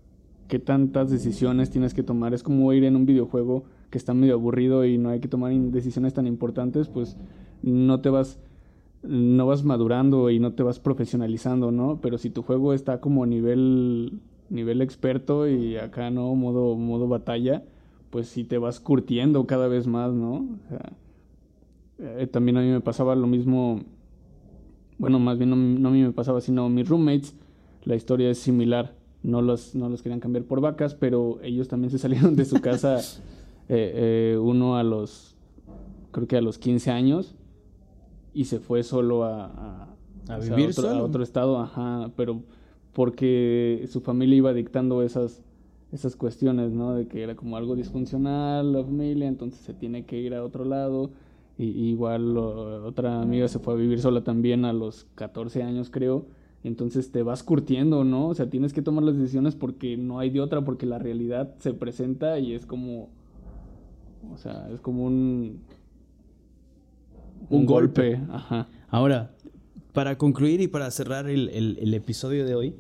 [0.49, 2.35] qué tantas decisiones tienes que tomar.
[2.35, 5.53] Es como ir en un videojuego que está medio aburrido y no hay que tomar
[5.55, 7.17] decisiones tan importantes, pues
[7.63, 8.39] no te vas
[9.03, 12.01] no vas madurando y no te vas profesionalizando, ¿no?
[12.03, 17.09] Pero si tu juego está como a nivel nivel experto y acá no modo modo
[17.09, 17.63] batalla,
[18.11, 20.35] pues si te vas curtiendo cada vez más, ¿no?
[20.35, 20.93] O sea,
[21.99, 23.83] eh, también a mí me pasaba lo mismo,
[24.99, 27.35] bueno, más bien no, a mí me pasaba, sino mis roommates,
[27.85, 28.99] la historia es similar.
[29.23, 32.61] No los, no los querían cambiar por vacas, pero ellos también se salieron de su
[32.63, 32.97] casa,
[33.69, 35.37] eh, eh, uno a los,
[36.11, 37.35] creo que a los 15 años,
[38.33, 39.95] y se fue solo a,
[40.27, 40.89] a, vivir otro, solo.
[40.91, 42.43] a otro estado, ajá, pero
[42.93, 45.43] porque su familia iba dictando esas,
[45.93, 46.95] esas cuestiones, ¿no?
[46.95, 50.65] De que era como algo disfuncional la familia, entonces se tiene que ir a otro
[50.65, 51.11] lado.
[51.59, 56.25] Y, igual otra amiga se fue a vivir sola también a los 14 años, creo.
[56.63, 58.29] Entonces te vas curtiendo, ¿no?
[58.29, 61.55] O sea, tienes que tomar las decisiones porque no hay de otra, porque la realidad
[61.59, 63.09] se presenta y es como.
[64.33, 65.61] O sea, es como un.
[67.49, 68.21] Un, golpe.
[68.31, 68.69] Ajá.
[68.91, 69.31] Ahora,
[69.93, 72.75] para concluir y para cerrar el, el episodio de hoy,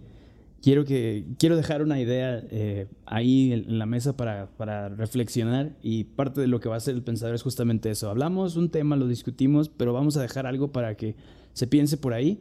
[0.63, 6.05] quiero, que, quiero dejar una idea eh, ahí en la mesa para, para, reflexionar y
[6.05, 8.11] parte de lo que va a ser el pensador es justamente eso.
[8.11, 11.17] Hablamos un tema, lo discutimos, pero vamos a dejar algo para que
[11.53, 12.41] se piense por ahí.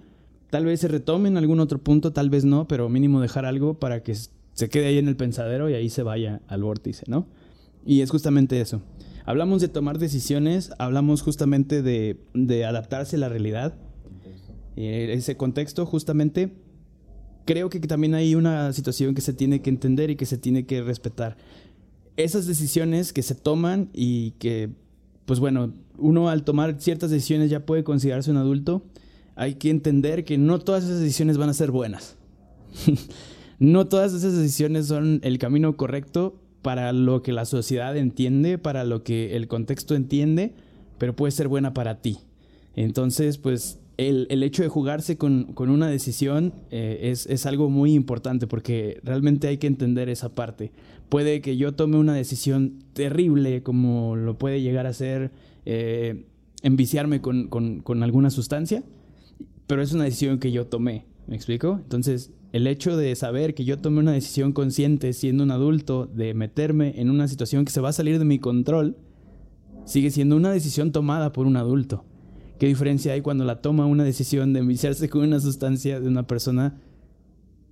[0.49, 3.75] Tal vez se retome en algún otro punto, tal vez no, pero mínimo dejar algo
[3.75, 7.27] para que se quede ahí en el pensadero y ahí se vaya al vórtice, ¿no?
[7.85, 8.81] Y es justamente eso.
[9.25, 13.75] Hablamos de tomar decisiones, hablamos justamente de, de adaptarse a la realidad.
[14.81, 16.53] Eh, ese contexto justamente
[17.43, 20.65] creo que también hay una situación que se tiene que entender y que se tiene
[20.65, 21.35] que respetar.
[22.15, 24.69] Esas decisiones que se toman y que,
[25.25, 28.81] pues bueno, uno al tomar ciertas decisiones ya puede considerarse un adulto,
[29.35, 32.15] hay que entender que no todas esas decisiones van a ser buenas.
[33.59, 38.85] no todas esas decisiones son el camino correcto para lo que la sociedad entiende, para
[38.85, 40.53] lo que el contexto entiende,
[40.97, 42.19] pero puede ser buena para ti.
[42.77, 49.01] Entonces, pues el, hecho de jugarse con, una decisión eh, es, algo muy importante porque
[49.03, 50.71] realmente hay que entender esa parte.
[51.09, 55.31] Puede que yo tome una decisión terrible como lo puede llegar a ser
[55.65, 56.23] eh,
[56.61, 58.83] enviciarme con, con, alguna sustancia,
[59.67, 61.81] pero es una decisión que yo tomé, ¿me explico?
[61.83, 66.33] Entonces, el hecho de saber que yo tomé una decisión consciente siendo un adulto de
[66.33, 68.95] meterme en una situación que se va a salir de mi control,
[69.83, 72.05] sigue siendo una decisión tomada por un adulto.
[72.59, 76.27] ¿Qué diferencia hay cuando la toma una decisión de enviciarse con una sustancia de una
[76.27, 76.75] persona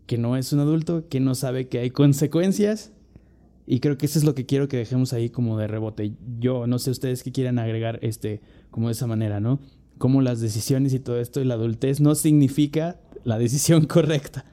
[0.05, 2.93] que no es un adulto, que no sabe que hay consecuencias?
[3.65, 6.13] Y creo que eso es lo que quiero que dejemos ahí como de rebote.
[6.39, 8.39] Yo no sé ustedes qué quieran agregar este
[8.71, 9.59] como de esa manera, ¿no?
[9.97, 14.45] Como las decisiones y todo esto y la adultez no significa la decisión correcta.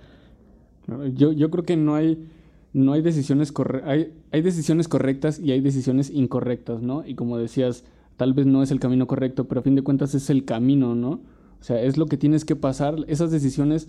[1.15, 2.27] Yo, yo creo que no hay
[2.73, 3.53] no hay decisiones
[3.85, 7.07] hay, hay decisiones correctas y hay decisiones incorrectas, ¿no?
[7.07, 7.85] Y como decías,
[8.17, 10.95] tal vez no es el camino correcto, pero a fin de cuentas es el camino,
[10.95, 11.21] ¿no?
[11.61, 12.97] O sea, es lo que tienes que pasar.
[13.09, 13.89] Esas decisiones,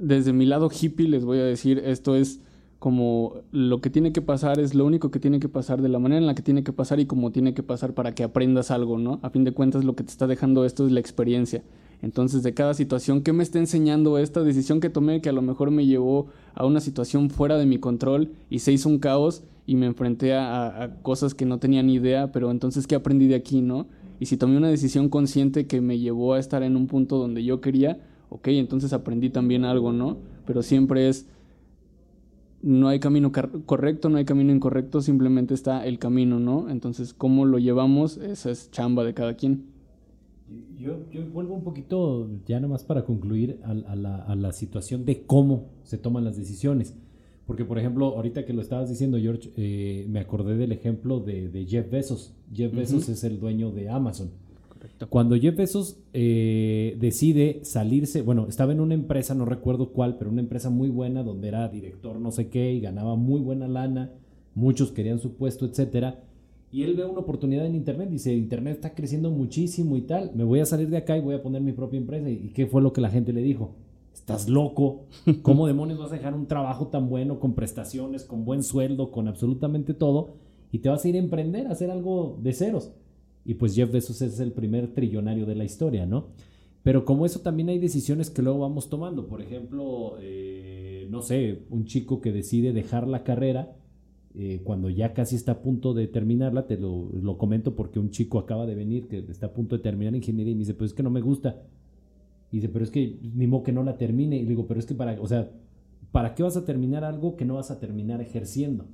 [0.00, 2.40] desde mi lado hippie, les voy a decir, esto es
[2.78, 6.00] como lo que tiene que pasar, es lo único que tiene que pasar, de la
[6.00, 8.70] manera en la que tiene que pasar y como tiene que pasar para que aprendas
[8.70, 9.20] algo, ¿no?
[9.22, 11.62] A fin de cuentas, lo que te está dejando esto es la experiencia.
[12.02, 15.40] Entonces, de cada situación, ¿qué me está enseñando esta decisión que tomé que a lo
[15.42, 19.44] mejor me llevó a una situación fuera de mi control y se hizo un caos?
[19.66, 23.34] y me enfrenté a, cosas que no tenía ni idea, pero entonces, ¿qué aprendí de
[23.34, 23.86] aquí, no?
[24.18, 27.44] Y si tomé una decisión consciente que me llevó a estar en un punto donde
[27.44, 30.18] yo quería, ok, entonces aprendí también algo, ¿no?
[30.46, 31.28] Pero siempre es
[32.62, 33.32] no hay camino
[33.66, 36.70] correcto, no hay camino incorrecto, simplemente está el camino, ¿no?
[36.70, 38.18] Entonces, ¿cómo lo llevamos?
[38.18, 39.71] Esa es chamba de cada quien.
[40.78, 40.98] Yo,
[41.32, 46.36] vuelvo un poquito, ya nomás para concluir, a, la, situación de cómo se toman las
[46.36, 46.94] decisiones.
[47.46, 51.66] Porque, por ejemplo, ahorita que lo estabas diciendo, George, eh, me acordé del ejemplo de,
[51.68, 52.34] Jeff Bezos.
[52.52, 54.30] Jeff Bezos es el dueño de Amazon.
[55.08, 60.30] Cuando Jeff Bezos eh, decide salirse, bueno, estaba en una empresa, no recuerdo cuál, pero
[60.30, 64.10] una empresa muy buena donde era director no sé qué y ganaba muy buena lana,
[64.54, 66.22] muchos querían su puesto, etcétera.
[66.72, 70.42] Y él ve una oportunidad en Internet, dice, Internet está creciendo muchísimo y tal, me
[70.42, 72.30] voy a salir de acá y voy a poner mi propia empresa.
[72.30, 73.74] ¿Y qué fue lo que la gente le dijo?
[74.14, 75.04] Estás loco,
[75.42, 79.28] ¿cómo demonios vas a dejar un trabajo tan bueno, con prestaciones, con buen sueldo, con
[79.28, 80.36] absolutamente todo,
[80.70, 82.92] y te vas a ir a emprender, a hacer algo de ceros?
[83.44, 86.28] Y pues Jeff Bezos es el primer trillonario de la historia, ¿no?
[86.82, 89.28] Pero como eso también hay decisiones que luego vamos tomando.
[89.28, 93.76] Por ejemplo, eh, no sé, un chico que decide dejar la carrera
[94.34, 98.10] eh, cuando ya casi está a punto de terminarla, te lo, lo, comento porque un
[98.10, 100.92] chico acaba de venir que está a punto de terminar ingeniería y me dice, pues
[100.92, 101.62] es que no me gusta.
[102.50, 104.36] Y dice, pero es que ni modo que no la termine.
[104.36, 105.50] Y le digo, pero es que para, o sea,
[106.12, 108.86] ¿para qué vas a terminar algo que no vas a terminar ejerciendo?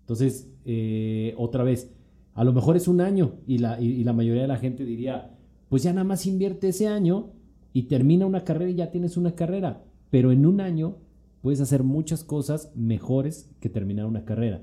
[0.00, 1.90] Entonces, eh, otra vez,
[2.34, 5.36] a lo mejor es un año y la, y, la mayoría de la gente diría,
[5.68, 7.32] pues ya nada más invierte ese año
[7.72, 9.82] y termina una carrera y ya tienes una carrera.
[10.10, 10.96] Pero en un año
[11.40, 14.62] puedes hacer muchas cosas mejores que terminar una carrera.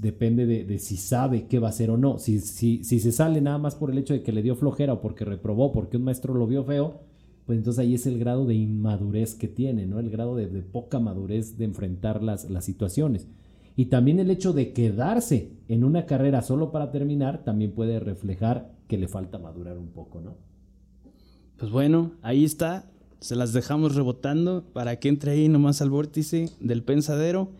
[0.00, 2.18] Depende de, si sabe qué va a hacer o no.
[2.18, 4.94] Si, si, si, se sale nada más por el hecho de que le dio flojera
[4.94, 7.00] o porque reprobó, porque un maestro lo vio feo,
[7.46, 9.98] pues entonces ahí es el grado de inmadurez que tiene, ¿no?
[9.98, 13.26] El grado de, de poca madurez de enfrentar las, las situaciones.
[13.76, 18.72] Y también el hecho de quedarse en una carrera solo para terminar también puede reflejar
[18.86, 20.36] que le falta madurar un poco, ¿no?
[21.56, 22.90] Pues bueno, ahí está.
[23.20, 27.50] Se las dejamos rebotando para que entre ahí nomás al vórtice del pensadero.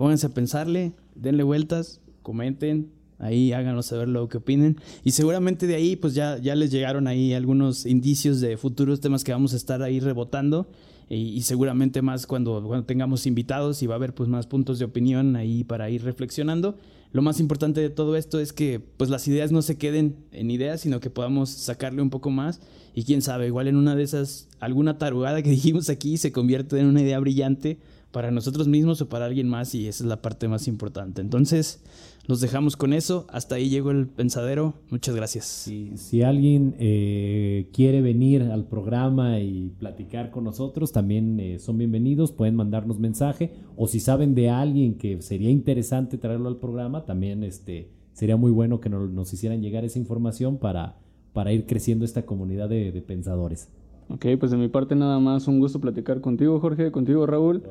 [0.00, 4.78] Pónganse a pensarle, denle vueltas, comenten, ahí háganos saber lo que opinen.
[5.04, 9.24] Y seguramente de ahí pues ya, ya les llegaron ahí algunos indicios de futuros temas
[9.24, 10.70] que vamos a estar ahí rebotando
[11.10, 14.86] y, seguramente más cuando, cuando tengamos invitados y va a haber pues más puntos de
[14.86, 16.78] opinión ahí para ir reflexionando.
[17.12, 20.50] Lo más importante de todo esto es que pues las ideas no se queden en
[20.50, 22.62] ideas, sino que podamos sacarle un poco más
[22.94, 26.78] y quién sabe, igual en una de esas, alguna tarugada que dijimos aquí se convierte
[26.78, 27.78] en una idea brillante
[28.12, 31.20] para nosotros mismos o para alguien más y esa es la parte más importante.
[31.20, 31.82] Entonces,
[32.26, 33.26] los dejamos con eso.
[33.30, 34.74] Hasta ahí llegó el pensadero.
[34.90, 35.46] Muchas gracias.
[35.46, 41.78] Si, si alguien eh, quiere venir al programa y platicar con nosotros, también eh, son
[41.78, 42.32] bienvenidos.
[42.32, 47.44] Pueden mandarnos mensaje o si saben de alguien que sería interesante traerlo al programa, también
[47.44, 50.98] este, sería muy bueno que nos, hicieran llegar esa información para,
[51.32, 53.68] para ir creciendo esta comunidad de pensadores.
[54.12, 57.62] Ok, pues de mi parte nada más un gusto platicar contigo, Jorge, contigo, Raúl.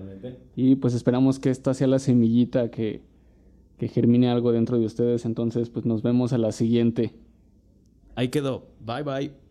[0.55, 3.01] Y pues esperamos que esta sea la semillita que,
[3.77, 5.25] que germine algo dentro de ustedes.
[5.25, 7.13] Entonces, pues nos vemos a la siguiente.
[8.15, 8.67] Ahí quedó.
[8.85, 9.48] Bye bye.